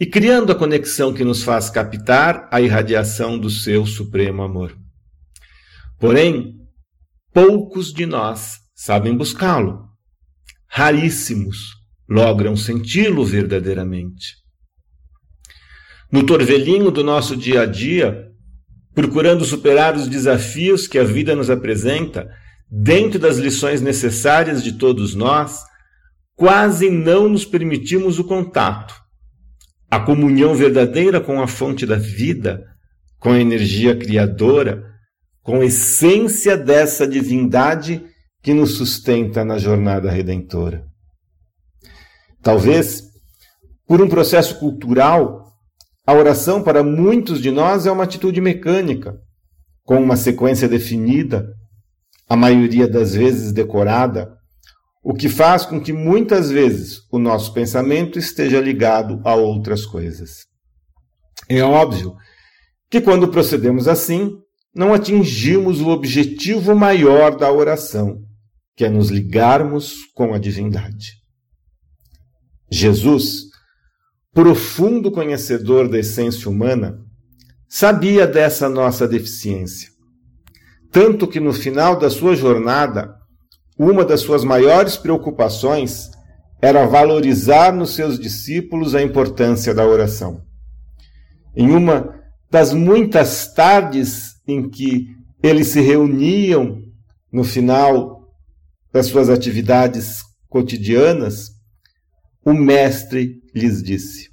e 0.00 0.06
criando 0.06 0.50
a 0.50 0.54
conexão 0.54 1.14
que 1.14 1.22
nos 1.22 1.44
faz 1.44 1.70
captar 1.70 2.48
a 2.50 2.60
irradiação 2.60 3.38
do 3.38 3.48
seu 3.48 3.86
supremo 3.86 4.42
amor. 4.42 4.76
Porém, 5.98 6.56
poucos 7.32 7.92
de 7.92 8.06
nós 8.06 8.58
sabem 8.74 9.16
buscá-lo. 9.16 9.86
Raríssimos 10.66 11.78
logram 12.08 12.56
senti-lo 12.56 13.24
verdadeiramente. 13.24 14.36
No 16.10 16.24
torvelinho 16.24 16.90
do 16.90 17.04
nosso 17.04 17.36
dia 17.36 17.62
a 17.62 17.66
dia, 17.66 18.28
procurando 18.98 19.44
superar 19.44 19.94
os 19.94 20.08
desafios 20.08 20.88
que 20.88 20.98
a 20.98 21.04
vida 21.04 21.32
nos 21.36 21.48
apresenta, 21.48 22.28
dentro 22.68 23.16
das 23.16 23.36
lições 23.36 23.80
necessárias 23.80 24.60
de 24.60 24.72
todos 24.72 25.14
nós, 25.14 25.62
quase 26.34 26.90
não 26.90 27.28
nos 27.28 27.44
permitimos 27.44 28.18
o 28.18 28.24
contato, 28.24 28.92
a 29.88 30.00
comunhão 30.00 30.52
verdadeira 30.52 31.20
com 31.20 31.40
a 31.40 31.46
fonte 31.46 31.86
da 31.86 31.94
vida, 31.94 32.64
com 33.20 33.30
a 33.30 33.38
energia 33.38 33.94
criadora, 33.94 34.82
com 35.44 35.60
a 35.60 35.64
essência 35.64 36.56
dessa 36.56 37.06
divindade 37.06 38.04
que 38.42 38.52
nos 38.52 38.72
sustenta 38.72 39.44
na 39.44 39.58
jornada 39.58 40.10
redentora. 40.10 40.82
Talvez, 42.42 43.04
por 43.86 44.02
um 44.02 44.08
processo 44.08 44.58
cultural, 44.58 45.47
a 46.08 46.14
oração, 46.14 46.62
para 46.62 46.82
muitos 46.82 47.38
de 47.38 47.50
nós, 47.50 47.84
é 47.84 47.92
uma 47.92 48.04
atitude 48.04 48.40
mecânica, 48.40 49.20
com 49.84 50.00
uma 50.02 50.16
sequência 50.16 50.66
definida, 50.66 51.46
a 52.26 52.34
maioria 52.34 52.88
das 52.88 53.12
vezes 53.12 53.52
decorada, 53.52 54.34
o 55.04 55.12
que 55.12 55.28
faz 55.28 55.66
com 55.66 55.78
que 55.78 55.92
muitas 55.92 56.50
vezes 56.50 57.00
o 57.12 57.18
nosso 57.18 57.52
pensamento 57.52 58.18
esteja 58.18 58.58
ligado 58.58 59.20
a 59.22 59.34
outras 59.34 59.84
coisas. 59.84 60.46
É 61.46 61.62
óbvio 61.62 62.16
que 62.90 63.02
quando 63.02 63.28
procedemos 63.28 63.86
assim, 63.86 64.30
não 64.74 64.94
atingimos 64.94 65.82
o 65.82 65.88
objetivo 65.88 66.74
maior 66.74 67.36
da 67.36 67.52
oração, 67.52 68.16
que 68.74 68.86
é 68.86 68.88
nos 68.88 69.10
ligarmos 69.10 70.06
com 70.14 70.32
a 70.32 70.38
divindade. 70.38 71.18
Jesus 72.72 73.48
profundo 74.38 75.10
conhecedor 75.10 75.88
da 75.88 75.98
essência 75.98 76.48
humana, 76.48 77.04
sabia 77.68 78.24
dessa 78.24 78.68
nossa 78.68 79.08
deficiência. 79.08 79.88
Tanto 80.92 81.26
que 81.26 81.40
no 81.40 81.52
final 81.52 81.98
da 81.98 82.08
sua 82.08 82.36
jornada, 82.36 83.16
uma 83.76 84.04
das 84.04 84.20
suas 84.20 84.44
maiores 84.44 84.96
preocupações 84.96 86.08
era 86.62 86.86
valorizar 86.86 87.72
nos 87.72 87.96
seus 87.96 88.16
discípulos 88.16 88.94
a 88.94 89.02
importância 89.02 89.74
da 89.74 89.84
oração. 89.84 90.40
Em 91.56 91.70
uma 91.70 92.14
das 92.48 92.72
muitas 92.72 93.52
tardes 93.52 94.34
em 94.46 94.70
que 94.70 95.08
eles 95.42 95.66
se 95.66 95.80
reuniam 95.80 96.80
no 97.32 97.42
final 97.42 98.30
das 98.92 99.06
suas 99.06 99.28
atividades 99.28 100.20
cotidianas, 100.48 101.58
o 102.44 102.52
Mestre 102.54 103.42
lhes 103.52 103.82
disse: 103.82 104.27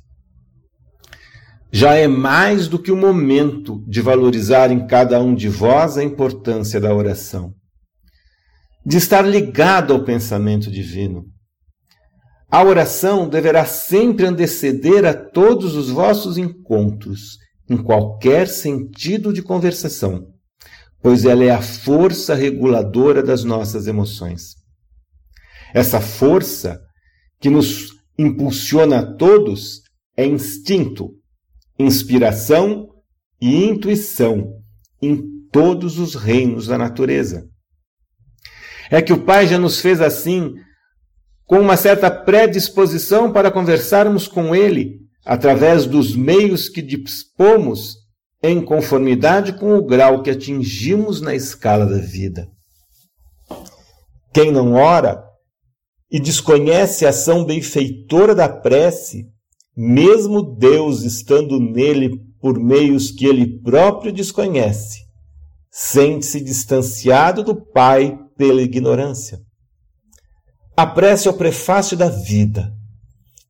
Já 1.78 1.96
é 1.96 2.08
mais 2.08 2.70
do 2.70 2.80
que 2.80 2.90
o 2.90 2.96
momento 2.96 3.84
de 3.86 4.02
valorizar 4.02 4.72
em 4.72 4.88
cada 4.88 5.22
um 5.22 5.36
de 5.36 5.50
vós 5.50 5.98
a 5.98 6.04
importância 6.06 6.80
da 6.80 6.96
oração, 6.96 7.54
de 8.86 8.96
estar 8.96 9.24
ligado 9.24 9.92
ao 9.92 10.06
pensamento 10.06 10.72
divino. 10.72 11.26
A 12.50 12.64
oração 12.64 13.28
deverá 13.28 13.66
sempre 13.66 14.26
anteceder 14.26 15.04
a 15.04 15.14
todos 15.14 15.76
os 15.76 15.90
vossos 15.90 16.38
encontros, 16.38 17.40
em 17.70 17.76
qualquer 17.76 18.48
sentido 18.48 19.34
de 19.34 19.44
conversação, 19.44 20.28
pois 21.02 21.26
ela 21.26 21.44
é 21.44 21.52
a 21.52 21.62
força 21.62 22.34
reguladora 22.36 23.22
das 23.22 23.44
nossas 23.44 23.86
emoções. 23.86 24.54
Essa 25.74 26.00
força 26.00 26.80
que 27.38 27.50
nos 27.50 27.90
impulsiona 28.18 29.00
a 29.00 29.16
todos 29.18 29.82
é 30.16 30.26
instinto, 30.26 31.12
inspiração 31.78 32.88
e 33.42 33.66
intuição 33.66 34.54
em 35.02 35.22
todos 35.52 36.00
os 36.00 36.16
reinos 36.16 36.68
da 36.68 36.78
natureza. 36.78 37.48
É 38.90 39.02
que 39.02 39.14
o 39.14 39.24
Pai 39.24 39.48
já 39.48 39.58
nos 39.58 39.80
fez 39.80 40.02
assim, 40.02 40.54
com 41.46 41.60
uma 41.60 41.78
certa 41.78 42.10
predisposição 42.10 43.32
para 43.32 43.52
conversarmos 43.52 44.28
com 44.28 44.56
Ele, 44.56 45.00
através 45.26 45.86
dos 45.86 46.16
meios 46.16 46.70
que 46.70 46.82
dispomos 46.82 47.96
em 48.44 48.64
conformidade 48.64 49.54
com 49.54 49.76
o 49.76 49.84
grau 49.84 50.22
que 50.22 50.30
atingimos 50.30 51.20
na 51.20 51.34
escala 51.34 51.86
da 51.86 51.98
vida. 51.98 52.48
Quem 54.34 54.52
não 54.52 54.74
ora 54.74 55.24
e 56.12 56.20
desconhece 56.20 57.06
a 57.06 57.10
ação 57.10 57.44
benfeitora 57.44 58.36
da 58.36 58.48
prece, 58.48 59.26
mesmo 59.76 60.42
Deus 60.42 61.02
estando 61.04 61.60
nele 61.60 62.20
por 62.40 62.60
meios 62.60 63.12
que 63.12 63.26
ele 63.26 63.60
próprio 63.62 64.12
desconhece, 64.12 65.00
sente-se 65.72 66.40
distanciado 66.40 67.44
do 67.44 67.56
Pai 67.56 68.18
pela 68.38 68.62
ignorância. 68.62 69.40
A 70.78 70.86
prece 70.86 71.28
é 71.28 71.32
o 71.32 71.38
prefácio 71.38 71.96
da 71.96 72.10
vida. 72.10 72.72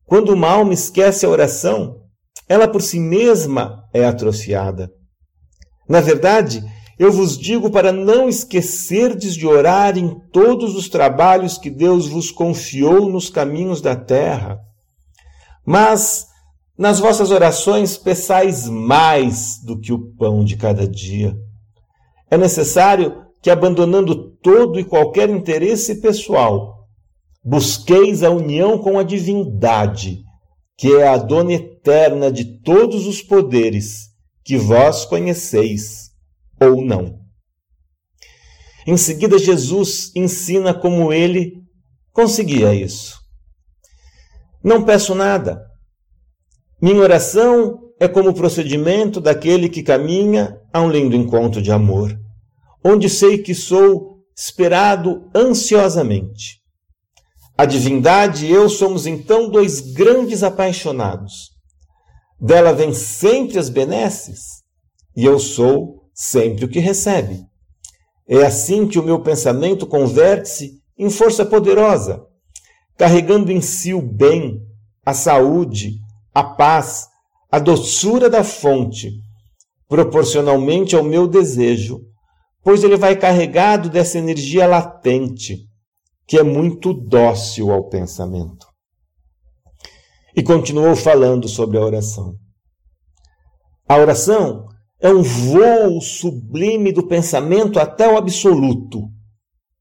Quando 0.04 0.32
uma 0.32 0.48
alma 0.48 0.72
esquece 0.72 1.26
a 1.26 1.28
oração, 1.28 1.96
ela 2.48 2.68
por 2.68 2.80
si 2.80 3.00
mesma 3.00 3.82
é 3.92 4.04
atrofiada. 4.04 4.90
Na 5.88 6.00
verdade, 6.00 6.62
eu 6.98 7.12
vos 7.12 7.36
digo 7.36 7.70
para 7.70 7.92
não 7.92 8.28
esquecerdes 8.28 9.34
de 9.34 9.46
orar 9.46 9.98
em 9.98 10.18
todos 10.32 10.74
os 10.74 10.88
trabalhos 10.88 11.58
que 11.58 11.68
Deus 11.68 12.06
vos 12.06 12.30
confiou 12.30 13.10
nos 13.10 13.28
caminhos 13.28 13.80
da 13.80 13.94
terra. 13.94 14.58
Mas 15.66 16.28
nas 16.78 16.98
vossas 17.00 17.30
orações 17.30 17.96
peçais 17.96 18.68
mais 18.68 19.58
do 19.64 19.78
que 19.78 19.92
o 19.92 20.12
pão 20.12 20.44
de 20.44 20.56
cada 20.56 20.86
dia. 20.86 21.36
É 22.30 22.36
necessário 22.36 23.24
que, 23.42 23.50
abandonando 23.50 24.30
todo 24.42 24.78
e 24.78 24.84
qualquer 24.84 25.30
interesse 25.30 26.00
pessoal, 26.00 26.86
busqueis 27.42 28.22
a 28.22 28.30
união 28.30 28.78
com 28.78 28.98
a 28.98 29.02
divindade, 29.02 30.22
que 30.76 30.92
é 30.92 31.08
a 31.08 31.16
dona 31.16 31.54
eterna 31.54 32.30
de 32.30 32.44
todos 32.60 33.06
os 33.06 33.22
poderes, 33.22 34.10
que 34.44 34.58
vós 34.58 35.04
conheceis 35.04 36.10
ou 36.60 36.82
não. 36.84 37.20
Em 38.86 38.96
seguida, 38.96 39.38
Jesus 39.38 40.12
ensina 40.14 40.74
como 40.74 41.12
ele 41.12 41.62
conseguia 42.12 42.74
isso. 42.74 43.25
Não 44.66 44.82
peço 44.82 45.14
nada. 45.14 45.64
Minha 46.82 47.00
oração 47.00 47.92
é 48.00 48.08
como 48.08 48.30
o 48.30 48.34
procedimento 48.34 49.20
daquele 49.20 49.68
que 49.68 49.80
caminha 49.80 50.60
a 50.72 50.82
um 50.82 50.90
lindo 50.90 51.14
encontro 51.14 51.62
de 51.62 51.70
amor, 51.70 52.18
onde 52.84 53.08
sei 53.08 53.38
que 53.38 53.54
sou 53.54 54.24
esperado 54.36 55.30
ansiosamente. 55.32 56.60
A 57.56 57.64
divindade 57.64 58.46
e 58.46 58.50
eu 58.50 58.68
somos 58.68 59.06
então 59.06 59.48
dois 59.48 59.80
grandes 59.80 60.42
apaixonados. 60.42 61.52
Dela 62.40 62.72
vem 62.72 62.92
sempre 62.92 63.60
as 63.60 63.68
benesses 63.68 64.64
e 65.16 65.24
eu 65.24 65.38
sou 65.38 66.10
sempre 66.12 66.64
o 66.64 66.68
que 66.68 66.80
recebe. 66.80 67.38
É 68.28 68.44
assim 68.44 68.88
que 68.88 68.98
o 68.98 69.04
meu 69.04 69.20
pensamento 69.20 69.86
converte-se 69.86 70.82
em 70.98 71.08
força 71.08 71.46
poderosa, 71.46 72.26
carregando 72.96 73.52
em 73.52 73.60
si 73.60 73.92
o 73.92 74.02
bem, 74.02 74.60
a 75.04 75.12
saúde, 75.12 75.98
a 76.34 76.42
paz, 76.42 77.08
a 77.50 77.58
doçura 77.58 78.28
da 78.28 78.42
fonte, 78.42 79.10
proporcionalmente 79.88 80.96
ao 80.96 81.02
meu 81.02 81.26
desejo, 81.26 82.00
pois 82.62 82.82
ele 82.82 82.96
vai 82.96 83.16
carregado 83.16 83.88
dessa 83.88 84.18
energia 84.18 84.66
latente 84.66 85.66
que 86.26 86.36
é 86.36 86.42
muito 86.42 86.92
dócil 86.92 87.70
ao 87.70 87.88
pensamento. 87.88 88.66
E 90.34 90.42
continuou 90.42 90.96
falando 90.96 91.48
sobre 91.48 91.78
a 91.78 91.80
oração. 91.80 92.34
A 93.88 93.96
oração 93.96 94.66
é 95.00 95.08
um 95.08 95.22
voo 95.22 96.00
sublime 96.00 96.92
do 96.92 97.06
pensamento 97.06 97.78
até 97.78 98.12
o 98.12 98.16
absoluto. 98.16 99.08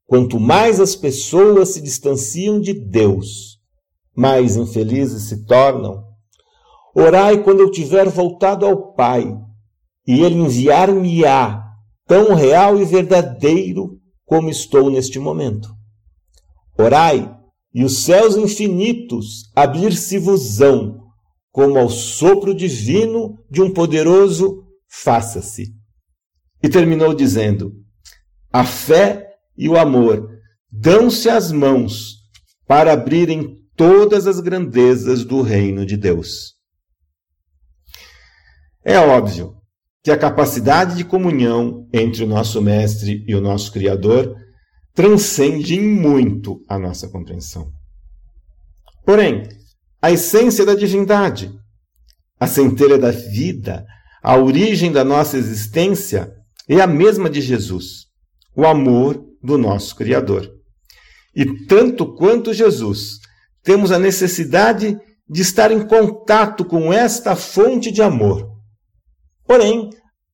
Quanto 0.08 0.40
mais 0.40 0.80
as 0.80 0.96
pessoas 0.96 1.70
se 1.70 1.82
distanciam 1.82 2.60
de 2.60 2.74
Deus, 2.74 3.60
mais 4.16 4.56
infelizes 4.56 5.24
se 5.24 5.46
tornam. 5.46 6.04
Orai 6.96 7.44
quando 7.44 7.62
eu 7.62 7.72
tiver 7.72 8.08
voltado 8.08 8.66
ao 8.66 8.94
Pai, 8.94 9.36
e 10.08 10.22
Ele 10.22 10.36
enviar-me-á 10.36 11.64
tão 12.08 12.36
real 12.36 12.80
e 12.80 12.86
verdadeiro 12.86 14.00
como 14.26 14.50
estou 14.50 14.92
neste 14.92 15.18
momento. 15.18 15.70
Orai, 16.78 17.36
e 17.74 17.84
os 17.84 18.04
céus 18.04 18.38
infinitos 18.38 19.52
abrir-se-vosão, 19.56 21.02
como 21.52 21.78
ao 21.80 21.90
sopro 21.90 22.54
divino 22.54 23.38
de 23.50 23.62
um 23.62 23.74
poderoso 23.74 24.64
faça-se. 24.88 25.74
E 26.62 26.70
terminou 26.70 27.14
dizendo: 27.14 27.74
A 28.52 28.64
fé 28.64 29.25
e 29.58 29.70
o 29.70 29.78
amor 29.78 30.30
dão-se 30.72 31.30
as 31.30 31.52
mãos 31.52 32.16
para 32.68 32.94
abrirem 32.94 33.58
todas 33.76 34.28
as 34.28 34.40
grandezas 34.40 35.24
do 35.24 35.42
reino 35.42 35.86
de 35.86 35.98
Deus. 35.98 36.56
É 38.84 38.98
óbvio 39.00 39.56
que 40.04 40.12
a 40.12 40.18
capacidade 40.18 40.96
de 40.96 41.04
comunhão 41.04 41.88
entre 41.92 42.24
o 42.24 42.28
nosso 42.28 42.62
Mestre 42.62 43.24
e 43.28 43.34
o 43.34 43.42
nosso 43.42 43.72
Criador 43.72 44.36
transcende 44.94 45.80
muito 45.80 46.64
a 46.70 46.78
nossa 46.78 47.10
compreensão. 47.10 47.72
Porém, 49.04 49.44
a 50.02 50.12
essência 50.12 50.66
da 50.66 50.76
divindade, 50.76 51.52
a 52.40 52.46
centelha 52.46 52.98
da 52.98 53.12
vida, 53.12 53.86
a 54.22 54.38
origem 54.38 54.92
da 54.92 55.04
nossa 55.04 55.38
existência 55.38 56.32
é 56.68 56.80
a 56.80 56.88
mesma 56.88 57.30
de 57.30 57.42
Jesus, 57.42 58.06
o 58.56 58.66
amor 58.66 59.25
do 59.46 59.58
nosso 59.58 59.96
Criador. 59.96 60.52
E 61.36 61.66
tanto 61.66 62.14
quanto 62.16 62.54
Jesus, 62.54 63.20
temos 63.64 63.92
a 63.92 64.00
necessidade 64.00 64.98
de 65.30 65.42
estar 65.42 65.72
em 65.72 65.86
contato 65.86 66.64
com 66.66 66.92
esta 66.94 67.36
fonte 67.36 67.92
de 67.92 68.02
amor. 68.02 68.50
Porém, 69.46 69.90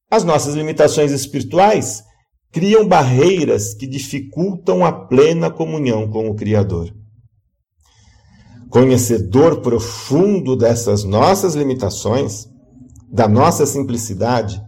as 0.10 0.24
nossas 0.24 0.56
limitações 0.56 1.12
espirituais 1.12 2.04
criam 2.52 2.88
barreiras 2.88 3.74
que 3.74 3.88
dificultam 3.88 4.86
a 4.86 4.92
plena 4.92 5.50
comunhão 5.50 6.10
com 6.10 6.30
o 6.30 6.36
Criador. 6.36 6.94
Conhecedor 8.70 9.62
profundo 9.62 10.56
dessas 10.56 11.04
nossas 11.04 11.56
limitações, 11.56 12.48
da 13.10 13.28
nossa 13.28 13.66
simplicidade, 13.66 14.62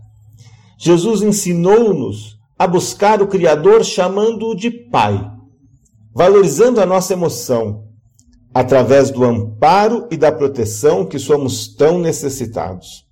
Jesus 0.78 1.22
ensinou-nos 1.22 2.33
a 2.58 2.68
buscar 2.68 3.22
o 3.22 3.28
Criador 3.28 3.84
chamando-o 3.84 4.56
de 4.56 4.70
Pai, 4.70 5.30
valorizando 6.14 6.80
a 6.80 6.86
nossa 6.86 7.14
emoção, 7.14 7.84
através 8.54 9.10
do 9.10 9.24
amparo 9.24 10.08
e 10.12 10.18
da 10.18 10.32
proteção 10.32 11.06
que 11.06 11.18
somos 11.18 11.68
tão 11.76 11.98
necessitados. 11.98 13.04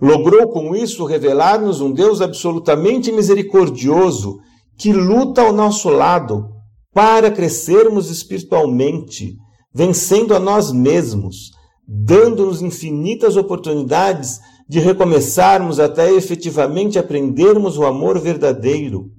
Logrou 0.00 0.48
com 0.48 0.74
isso 0.74 1.04
revelar-nos 1.04 1.80
um 1.80 1.92
Deus 1.92 2.20
absolutamente 2.20 3.10
misericordioso 3.12 4.38
que 4.76 4.92
luta 4.92 5.40
ao 5.40 5.52
nosso 5.52 5.88
lado 5.88 6.50
para 6.92 7.30
crescermos 7.30 8.10
espiritualmente, 8.10 9.36
vencendo 9.72 10.34
a 10.34 10.38
nós 10.38 10.72
mesmos, 10.72 11.50
dando-nos 11.86 12.60
infinitas 12.60 13.36
oportunidades 13.36 14.40
de 14.68 14.80
recomeçarmos 14.80 15.78
até 15.78 16.12
efetivamente 16.12 16.98
aprendermos 16.98 17.78
o 17.78 17.84
amor 17.84 18.18
verdadeiro. 18.18 19.10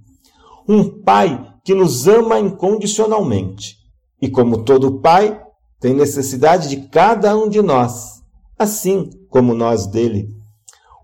Um 0.67 1.01
Pai 1.01 1.53
que 1.63 1.73
nos 1.73 2.07
ama 2.07 2.39
incondicionalmente 2.39 3.75
e, 4.21 4.29
como 4.29 4.63
todo 4.63 4.99
Pai, 4.99 5.39
tem 5.79 5.93
necessidade 5.93 6.69
de 6.69 6.87
cada 6.89 7.37
um 7.37 7.47
de 7.47 7.61
nós, 7.61 8.21
assim 8.57 9.09
como 9.29 9.53
nós 9.53 9.87
dele 9.87 10.37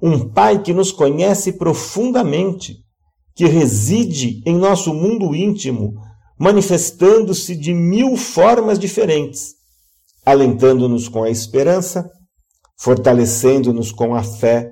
um 0.06 0.28
Pai 0.28 0.62
que 0.62 0.74
nos 0.74 0.92
conhece 0.92 1.54
profundamente, 1.54 2.76
que 3.34 3.46
reside 3.46 4.44
em 4.46 4.54
nosso 4.58 4.94
mundo 4.94 5.34
íntimo, 5.34 5.94
manifestando-se 6.38 7.56
de 7.56 7.74
mil 7.74 8.18
formas 8.18 8.78
diferentes, 8.78 9.54
alentando-nos 10.26 11.08
com 11.08 11.24
a 11.24 11.30
esperança, 11.30 12.12
fortalecendo-nos 12.78 13.92
com 13.92 14.16
a 14.16 14.24
fé, 14.24 14.72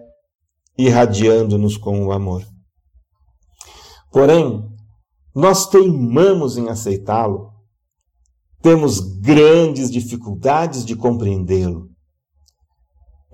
irradiando-nos 0.78 1.78
com 1.78 2.06
o 2.06 2.12
amor. 2.12 2.44
Porém, 4.12 4.64
nós 5.34 5.68
teimamos 5.68 6.58
em 6.58 6.70
aceitá-lo, 6.70 7.52
temos 8.62 9.00
grandes 9.00 9.90
dificuldades 9.90 10.86
de 10.86 10.96
compreendê-lo. 10.96 11.90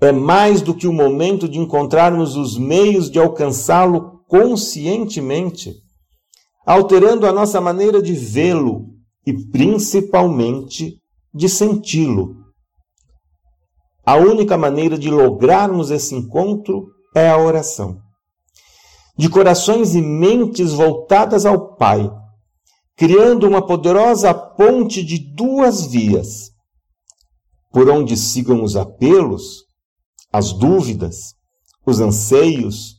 É 0.00 0.12
mais 0.12 0.62
do 0.62 0.74
que 0.74 0.86
o 0.86 0.92
momento 0.92 1.48
de 1.48 1.58
encontrarmos 1.58 2.36
os 2.36 2.56
meios 2.56 3.10
de 3.10 3.18
alcançá-lo 3.18 4.22
conscientemente, 4.28 5.74
alterando 6.64 7.26
a 7.26 7.32
nossa 7.32 7.60
maneira 7.60 8.00
de 8.00 8.12
vê-lo 8.12 8.86
e 9.26 9.32
principalmente 9.32 10.98
de 11.34 11.48
senti-lo. 11.48 12.36
A 14.08 14.16
única 14.16 14.56
maneira 14.56 14.96
de 14.96 15.10
lograrmos 15.10 15.90
esse 15.90 16.14
encontro 16.14 16.86
é 17.14 17.28
a 17.28 17.36
oração 17.36 18.00
de 19.18 19.28
corações 19.28 19.94
e 19.94 20.00
mentes 20.00 20.72
voltadas 20.72 21.44
ao 21.44 21.76
Pai, 21.76 22.10
criando 22.96 23.46
uma 23.46 23.66
poderosa 23.66 24.32
ponte 24.32 25.04
de 25.04 25.18
duas 25.18 25.84
vias, 25.84 26.50
por 27.70 27.90
onde 27.90 28.16
sigam 28.16 28.62
os 28.62 28.76
apelos, 28.76 29.64
as 30.32 30.54
dúvidas, 30.54 31.34
os 31.84 32.00
anseios 32.00 32.94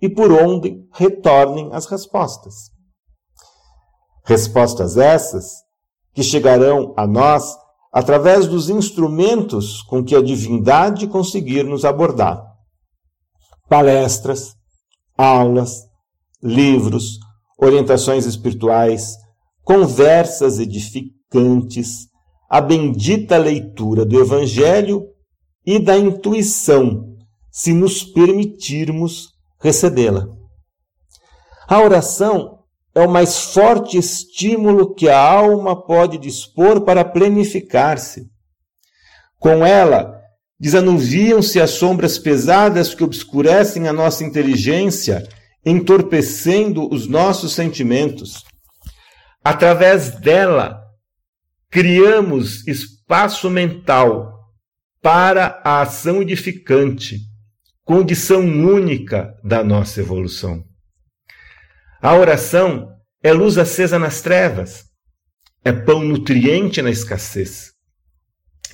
e 0.00 0.08
por 0.08 0.30
onde 0.30 0.86
retornem 0.92 1.70
as 1.72 1.86
respostas. 1.86 2.70
Respostas 4.24 4.96
essas 4.96 5.50
que 6.12 6.22
chegarão 6.22 6.94
a 6.96 7.08
nós 7.08 7.63
através 7.94 8.48
dos 8.48 8.68
instrumentos 8.68 9.80
com 9.82 10.02
que 10.02 10.16
a 10.16 10.20
divindade 10.20 11.06
conseguir 11.06 11.62
nos 11.62 11.84
abordar. 11.84 12.42
Palestras, 13.68 14.56
aulas, 15.16 15.84
livros, 16.42 17.20
orientações 17.56 18.26
espirituais, 18.26 19.14
conversas 19.62 20.58
edificantes, 20.58 22.08
a 22.50 22.60
bendita 22.60 23.36
leitura 23.38 24.04
do 24.04 24.20
Evangelho 24.20 25.04
e 25.64 25.78
da 25.78 25.96
intuição, 25.96 27.14
se 27.48 27.72
nos 27.72 28.02
permitirmos 28.02 29.28
recebê-la. 29.62 30.26
A 31.68 31.80
oração 31.80 32.53
é 32.94 33.00
o 33.00 33.10
mais 33.10 33.52
forte 33.52 33.98
estímulo 33.98 34.94
que 34.94 35.08
a 35.08 35.18
alma 35.18 35.84
pode 35.86 36.18
dispor 36.18 36.82
para 36.82 37.04
planificar-se. 37.04 38.28
Com 39.38 39.66
ela, 39.66 40.24
Desanuviam-se 40.58 41.60
as 41.60 41.72
sombras 41.72 42.18
pesadas 42.18 42.94
que 42.94 43.02
obscurecem 43.02 43.88
a 43.88 43.92
nossa 43.92 44.24
inteligência, 44.24 45.28
entorpecendo 45.62 46.88
os 46.90 47.06
nossos 47.06 47.52
sentimentos. 47.52 48.44
Através 49.44 50.10
dela, 50.20 50.80
criamos 51.70 52.66
espaço 52.66 53.50
mental 53.50 54.32
para 55.02 55.60
a 55.64 55.82
ação 55.82 56.22
edificante, 56.22 57.18
condição 57.84 58.40
única 58.40 59.34
da 59.44 59.62
nossa 59.62 60.00
evolução. 60.00 60.64
A 62.04 62.14
oração 62.16 62.94
é 63.22 63.32
luz 63.32 63.56
acesa 63.56 63.98
nas 63.98 64.20
trevas, 64.20 64.84
é 65.64 65.72
pão 65.72 66.04
nutriente 66.04 66.82
na 66.82 66.90
escassez, 66.90 67.72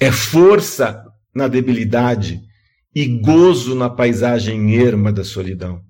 é 0.01 0.11
força 0.11 1.05
na 1.33 1.47
debilidade 1.47 2.41
e 2.93 3.07
gozo 3.21 3.77
na 3.77 3.89
paisagem 3.89 4.75
erma 4.75 5.13
da 5.13 5.23
solidão. 5.23 5.81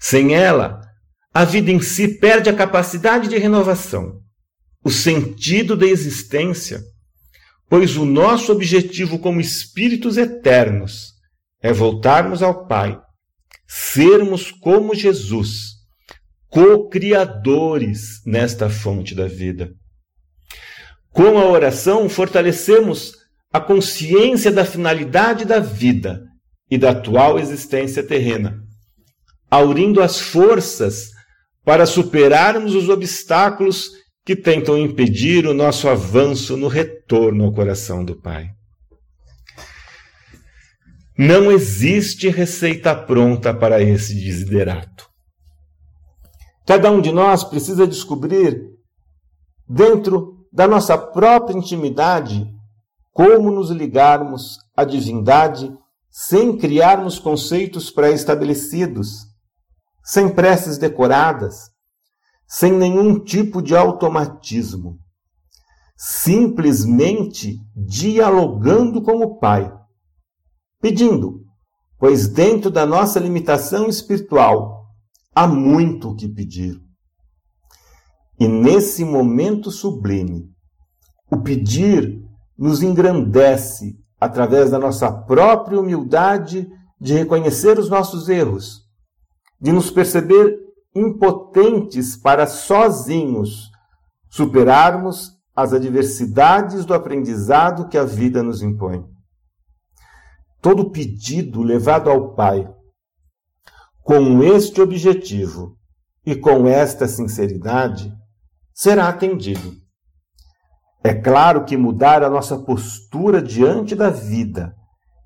Sem 0.00 0.34
ela, 0.34 0.80
a 1.32 1.44
vida 1.44 1.70
em 1.70 1.80
si 1.80 2.18
perde 2.18 2.50
a 2.50 2.56
capacidade 2.56 3.28
de 3.28 3.38
renovação, 3.38 4.20
o 4.82 4.90
sentido 4.90 5.76
da 5.76 5.86
existência, 5.86 6.82
pois 7.68 7.96
o 7.96 8.04
nosso 8.04 8.50
objetivo 8.50 9.20
como 9.20 9.40
espíritos 9.40 10.16
eternos 10.16 11.12
é 11.62 11.72
voltarmos 11.72 12.42
ao 12.42 12.66
Pai, 12.66 13.00
sermos 13.68 14.50
como 14.50 14.92
Jesus, 14.92 15.75
co-criadores 16.56 18.22
nesta 18.24 18.70
fonte 18.70 19.14
da 19.14 19.26
vida. 19.26 19.74
Com 21.10 21.36
a 21.36 21.44
oração, 21.44 22.08
fortalecemos 22.08 23.12
a 23.52 23.60
consciência 23.60 24.50
da 24.50 24.64
finalidade 24.64 25.44
da 25.44 25.60
vida 25.60 26.22
e 26.70 26.78
da 26.78 26.92
atual 26.92 27.38
existência 27.38 28.02
terrena, 28.02 28.58
aurindo 29.50 30.00
as 30.00 30.18
forças 30.18 31.10
para 31.62 31.84
superarmos 31.84 32.74
os 32.74 32.88
obstáculos 32.88 33.90
que 34.24 34.34
tentam 34.34 34.78
impedir 34.78 35.46
o 35.46 35.52
nosso 35.52 35.90
avanço 35.90 36.56
no 36.56 36.68
retorno 36.68 37.44
ao 37.44 37.52
coração 37.52 38.02
do 38.02 38.18
Pai. 38.18 38.48
Não 41.18 41.52
existe 41.52 42.30
receita 42.30 42.94
pronta 42.94 43.52
para 43.52 43.82
esse 43.82 44.14
desiderato. 44.14 45.05
Cada 46.66 46.90
um 46.90 47.00
de 47.00 47.12
nós 47.12 47.44
precisa 47.44 47.86
descobrir, 47.86 48.72
dentro 49.68 50.44
da 50.52 50.66
nossa 50.66 50.98
própria 50.98 51.56
intimidade, 51.56 52.44
como 53.12 53.52
nos 53.52 53.70
ligarmos 53.70 54.58
à 54.76 54.84
divindade 54.84 55.72
sem 56.10 56.58
criarmos 56.58 57.20
conceitos 57.20 57.88
pré-estabelecidos, 57.90 59.26
sem 60.02 60.28
preces 60.28 60.76
decoradas, 60.76 61.70
sem 62.48 62.72
nenhum 62.72 63.22
tipo 63.22 63.62
de 63.62 63.76
automatismo, 63.76 64.98
simplesmente 65.96 67.58
dialogando 67.76 69.02
com 69.02 69.18
o 69.22 69.38
Pai, 69.38 69.72
pedindo, 70.80 71.44
pois 71.96 72.26
dentro 72.26 72.70
da 72.72 72.84
nossa 72.84 73.20
limitação 73.20 73.86
espiritual 73.88 74.75
há 75.36 75.46
muito 75.46 76.08
o 76.10 76.16
que 76.16 76.26
pedir. 76.26 76.80
E 78.40 78.48
nesse 78.48 79.04
momento 79.04 79.70
sublime, 79.70 80.50
o 81.30 81.36
pedir 81.42 82.24
nos 82.56 82.82
engrandece 82.82 83.98
através 84.18 84.70
da 84.70 84.78
nossa 84.78 85.12
própria 85.12 85.78
humildade 85.78 86.66
de 86.98 87.12
reconhecer 87.12 87.78
os 87.78 87.90
nossos 87.90 88.30
erros, 88.30 88.80
de 89.60 89.72
nos 89.72 89.90
perceber 89.90 90.58
impotentes 90.94 92.16
para 92.16 92.46
sozinhos 92.46 93.70
superarmos 94.30 95.32
as 95.54 95.74
adversidades 95.74 96.86
do 96.86 96.94
aprendizado 96.94 97.88
que 97.88 97.98
a 97.98 98.04
vida 98.04 98.42
nos 98.42 98.62
impõe. 98.62 99.04
Todo 100.62 100.90
pedido 100.90 101.62
levado 101.62 102.08
ao 102.08 102.34
Pai 102.34 102.66
com 104.06 104.40
este 104.40 104.80
objetivo 104.80 105.76
e 106.24 106.36
com 106.36 106.68
esta 106.68 107.08
sinceridade 107.08 108.14
será 108.72 109.08
atendido. 109.08 109.72
É 111.02 111.12
claro 111.12 111.64
que 111.64 111.76
mudar 111.76 112.22
a 112.22 112.30
nossa 112.30 112.56
postura 112.56 113.42
diante 113.42 113.96
da 113.96 114.08
vida 114.08 114.72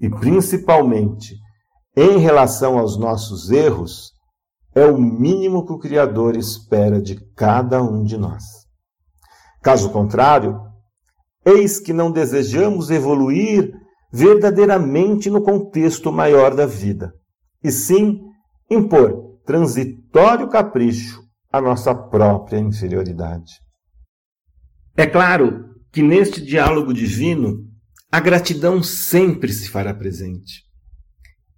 e 0.01 0.09
principalmente 0.09 1.35
em 1.95 2.17
relação 2.17 2.79
aos 2.79 2.99
nossos 2.99 3.51
erros 3.51 4.13
é 4.75 4.87
o 4.87 4.97
mínimo 4.97 5.67
que 5.67 5.73
o 5.75 5.79
Criador 5.79 6.35
espera 6.35 7.03
de 7.03 7.17
cada 7.35 7.83
um 7.83 8.03
de 8.03 8.17
nós. 8.17 8.43
Caso 9.63 9.91
contrário, 9.91 10.59
eis 11.45 11.79
que 11.79 11.93
não 11.93 12.11
desejamos 12.11 12.91
evoluir 12.91 13.75
verdadeiramente 14.11 15.29
no 15.29 15.43
contexto 15.43 16.11
maior 16.11 16.55
da 16.55 16.65
vida, 16.65 17.13
e 17.63 17.71
sim 17.71 18.30
impor 18.71 19.41
transitório 19.45 20.49
capricho 20.49 21.21
à 21.53 21.61
nossa 21.61 21.95
própria 21.95 22.59
inferioridade. 22.59 23.53
É 24.97 25.07
claro 25.07 25.75
que 25.91 26.03
neste 26.03 26.41
diálogo 26.41 26.95
divino 26.95 27.67
a 28.13 28.21
gratidão 28.21 28.83
sempre 28.83 29.53
se 29.53 29.69
fará 29.69 29.93
presente. 29.93 30.65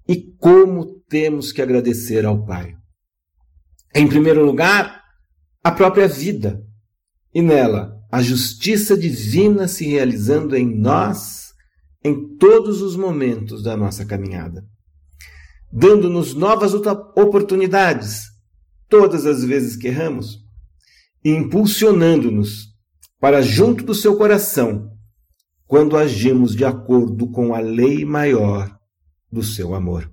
E 0.09 0.35
como 0.39 1.01
temos 1.09 1.53
que 1.53 1.63
agradecer 1.63 2.25
ao 2.25 2.45
Pai? 2.45 2.75
Em 3.95 4.09
primeiro 4.09 4.45
lugar, 4.45 5.03
a 5.63 5.71
própria 5.71 6.09
vida, 6.09 6.61
e 7.35 7.41
nela 7.41 7.93
a 8.11 8.21
justiça 8.21 8.97
divina 8.97 9.67
se 9.67 9.87
realizando 9.87 10.55
em 10.55 10.67
nós 10.79 11.53
em 12.05 12.37
todos 12.37 12.83
os 12.83 12.95
momentos 12.95 13.63
da 13.63 13.75
nossa 13.77 14.05
caminhada, 14.05 14.67
dando-nos 15.73 16.35
novas 16.35 16.75
oportunidades 16.75 18.25
todas 18.89 19.25
as 19.25 19.43
vezes 19.43 19.75
que 19.75 19.89
erramos 19.89 20.39
e 21.25 21.31
impulsionando-nos 21.31 22.73
para 23.19 23.41
junto 23.41 23.83
do 23.85 23.95
seu 23.95 24.17
coração 24.17 24.91
quando 25.67 25.97
agimos 25.97 26.55
de 26.55 26.65
acordo 26.65 27.31
com 27.31 27.55
a 27.55 27.61
lei 27.61 28.05
maior 28.05 28.71
do 29.31 29.43
seu 29.43 29.75
amor. 29.75 30.13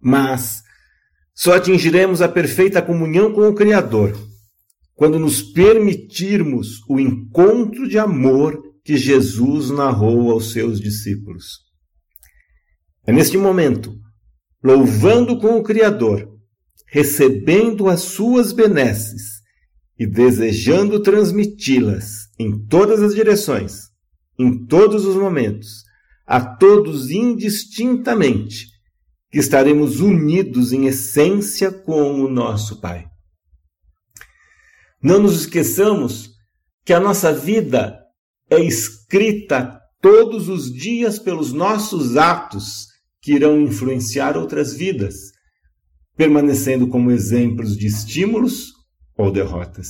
Mas 0.00 0.62
só 1.32 1.54
atingiremos 1.54 2.20
a 2.20 2.28
perfeita 2.28 2.82
comunhão 2.82 3.32
com 3.32 3.48
o 3.48 3.54
Criador 3.54 4.18
quando 4.94 5.18
nos 5.18 5.42
permitirmos 5.42 6.80
o 6.88 6.98
encontro 6.98 7.86
de 7.88 7.98
amor 7.98 8.60
que 8.82 8.96
Jesus 8.96 9.70
narrou 9.70 10.32
aos 10.32 10.52
seus 10.52 10.80
discípulos. 10.80 11.60
É 13.06 13.12
neste 13.12 13.36
momento, 13.36 13.96
louvando 14.62 15.38
com 15.38 15.58
o 15.58 15.62
Criador, 15.62 16.28
recebendo 16.86 17.88
as 17.88 18.02
suas 18.02 18.52
benesses 18.52 19.36
e 19.98 20.06
desejando 20.06 21.00
transmiti-las 21.00 22.28
em 22.38 22.66
todas 22.66 23.02
as 23.02 23.14
direções, 23.14 23.88
em 24.38 24.66
todos 24.66 25.04
os 25.04 25.16
momentos, 25.16 25.84
a 26.26 26.40
todos 26.40 27.10
indistintamente, 27.10 28.66
que 29.30 29.38
estaremos 29.38 30.00
unidos 30.00 30.72
em 30.72 30.86
essência 30.86 31.70
com 31.70 32.20
o 32.20 32.28
nosso 32.28 32.80
Pai. 32.80 33.06
Não 35.02 35.20
nos 35.20 35.40
esqueçamos 35.40 36.30
que 36.84 36.92
a 36.92 37.00
nossa 37.00 37.32
vida 37.32 37.98
é 38.50 38.60
escrita 38.60 39.80
todos 40.00 40.48
os 40.48 40.72
dias 40.72 41.18
pelos 41.18 41.52
nossos 41.52 42.16
atos 42.16 42.86
que 43.26 43.32
irão 43.32 43.60
influenciar 43.60 44.36
outras 44.36 44.72
vidas, 44.72 45.32
permanecendo 46.16 46.86
como 46.86 47.10
exemplos 47.10 47.76
de 47.76 47.84
estímulos 47.84 48.68
ou 49.18 49.32
derrotas. 49.32 49.88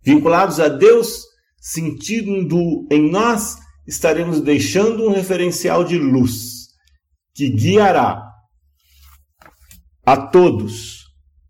Vinculados 0.00 0.60
a 0.60 0.68
Deus, 0.68 1.24
sentindo 1.60 2.86
em 2.88 3.10
nós, 3.10 3.56
estaremos 3.84 4.40
deixando 4.40 5.08
um 5.08 5.12
referencial 5.12 5.82
de 5.82 5.98
luz 5.98 6.68
que 7.34 7.50
guiará 7.50 8.24
a 10.06 10.16
todos 10.16 11.06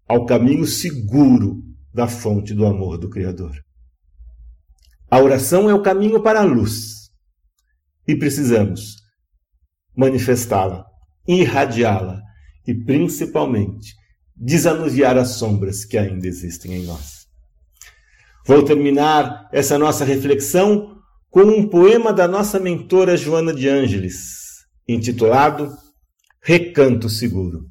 ao 0.09 0.25
caminho 0.25 0.65
seguro 0.65 1.63
da 1.93 2.09
fonte 2.09 2.55
do 2.55 2.65
amor 2.65 2.97
do 2.97 3.11
Criador. 3.11 3.53
A 5.11 5.19
oração 5.19 5.69
é 5.69 5.75
o 5.75 5.83
caminho 5.83 6.23
para 6.23 6.41
a 6.41 6.45
luz 6.45 7.11
e 8.09 8.17
precisamos 8.17 9.00
manifestá-la, 9.97 10.85
irradiá-la 11.27 12.21
e, 12.67 12.75
principalmente, 12.75 13.95
desanuviar 14.35 15.19
as 15.19 15.31
sombras 15.31 15.85
que 15.85 15.99
ainda 15.99 16.27
existem 16.27 16.75
em 16.75 16.85
nós. 16.85 17.27
Vou 18.47 18.65
terminar 18.65 19.49
essa 19.53 19.79
nossa 19.79 20.05
reflexão 20.05 20.99
com 21.31 21.43
um 21.43 21.69
poema 21.69 22.13
da 22.13 22.27
nossa 22.27 22.59
mentora 22.59 23.17
Joana 23.17 23.55
de 23.55 23.69
Ângeles, 23.69 24.65
intitulado 24.89 25.73
Recanto 26.43 27.09
Seguro. 27.09 27.67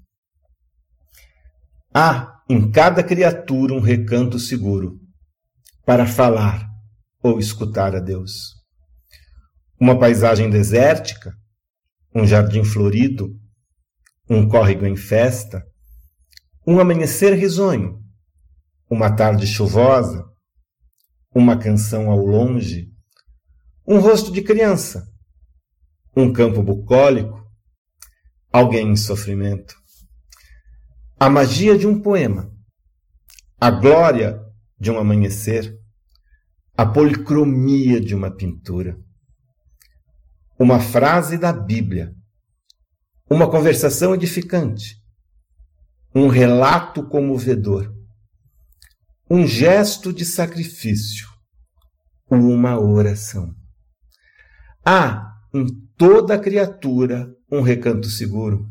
Há 1.93 2.39
em 2.47 2.71
cada 2.71 3.03
criatura 3.03 3.73
um 3.73 3.79
recanto 3.79 4.39
seguro 4.39 4.99
para 5.86 6.05
falar 6.05 6.67
ou 7.21 7.39
escutar 7.39 7.95
a 7.95 7.99
Deus. 7.99 8.55
Uma 9.79 9.97
paisagem 9.97 10.49
desértica, 10.49 11.34
um 12.13 12.26
jardim 12.26 12.63
florido, 12.63 13.36
um 14.30 14.48
córrego 14.48 14.86
em 14.86 14.95
festa, 14.95 15.65
um 16.65 16.80
amanhecer 16.80 17.34
risonho, 17.34 18.00
uma 18.89 19.15
tarde 19.15 19.45
chuvosa, 19.48 20.26
uma 21.34 21.58
canção 21.58 22.10
ao 22.10 22.26
longe, 22.26 22.91
um 23.88 24.00
rosto 24.00 24.32
de 24.32 24.41
criança, 24.41 25.08
um 26.15 26.32
campo 26.34 26.62
bucólico, 26.62 27.43
alguém 28.52 28.91
em 28.91 28.95
sofrimento. 28.95 29.76
A 31.19 31.30
magia 31.30 31.78
de 31.78 31.86
um 31.86 32.02
poema, 32.02 32.52
a 33.60 33.69
glória 33.69 34.39
de 34.80 34.89
um 34.89 34.98
amanhecer, 34.98 35.78
a 36.76 36.86
policromia 36.86 38.00
de 38.00 38.15
uma 38.15 38.32
pintura, 38.32 38.98
uma 40.60 40.80
frase 40.80 41.38
da 41.38 41.54
Bíblia, 41.54 42.13
uma 43.30 43.50
conversação 43.50 44.13
edificante, 44.13 44.98
um 46.13 46.28
relato 46.28 47.08
comovedor, 47.08 47.93
um 49.30 49.48
gesto 49.48 50.12
de 50.12 50.26
sacrifício, 50.26 51.30
uma 52.30 52.78
oração. 52.78 53.56
Há 54.84 55.34
em 55.54 55.65
toda 55.98 56.38
criatura 56.38 57.34
um 57.52 57.62
recanto 57.62 58.08
seguro, 58.08 58.67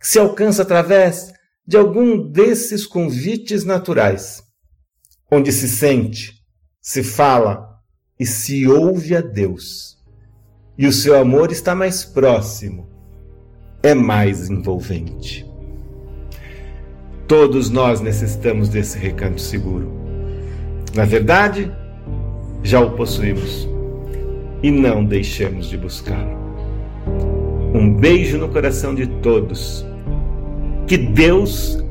que 0.00 0.08
se 0.08 0.18
alcança 0.18 0.62
através 0.62 1.32
de 1.66 1.76
algum 1.76 2.30
desses 2.30 2.86
convites 2.86 3.64
naturais, 3.64 4.42
onde 5.30 5.52
se 5.52 5.68
sente 5.68 6.44
se 6.84 7.02
fala 7.02 7.80
e 8.20 8.26
se 8.26 8.68
ouve 8.68 9.16
a 9.16 9.22
Deus, 9.22 9.96
e 10.76 10.86
o 10.86 10.92
seu 10.92 11.18
amor 11.18 11.52
está 11.52 11.74
mais 11.74 12.04
próximo, 12.04 12.88
é 13.82 13.94
mais 13.94 14.48
envolvente. 14.50 15.46
Todos 17.26 17.70
nós 17.70 18.00
necessitamos 18.00 18.68
desse 18.68 18.98
recanto 18.98 19.40
seguro. 19.40 19.92
Na 20.94 21.04
verdade, 21.04 21.70
já 22.62 22.80
o 22.80 22.90
possuímos 22.92 23.68
e 24.62 24.70
não 24.70 25.04
deixemos 25.04 25.68
de 25.68 25.76
buscá-lo. 25.76 26.38
Um 27.74 27.92
beijo 27.94 28.38
no 28.38 28.48
coração 28.48 28.94
de 28.94 29.06
todos. 29.06 29.84
Que 30.86 30.96
Deus 30.96 31.82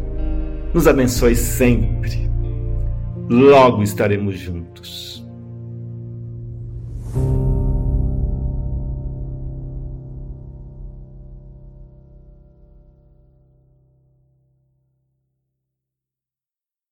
nos 0.73 0.87
abençoe 0.87 1.35
sempre 1.35 2.23
logo 3.29 3.83
estaremos 3.83 4.37
juntos. 4.37 5.12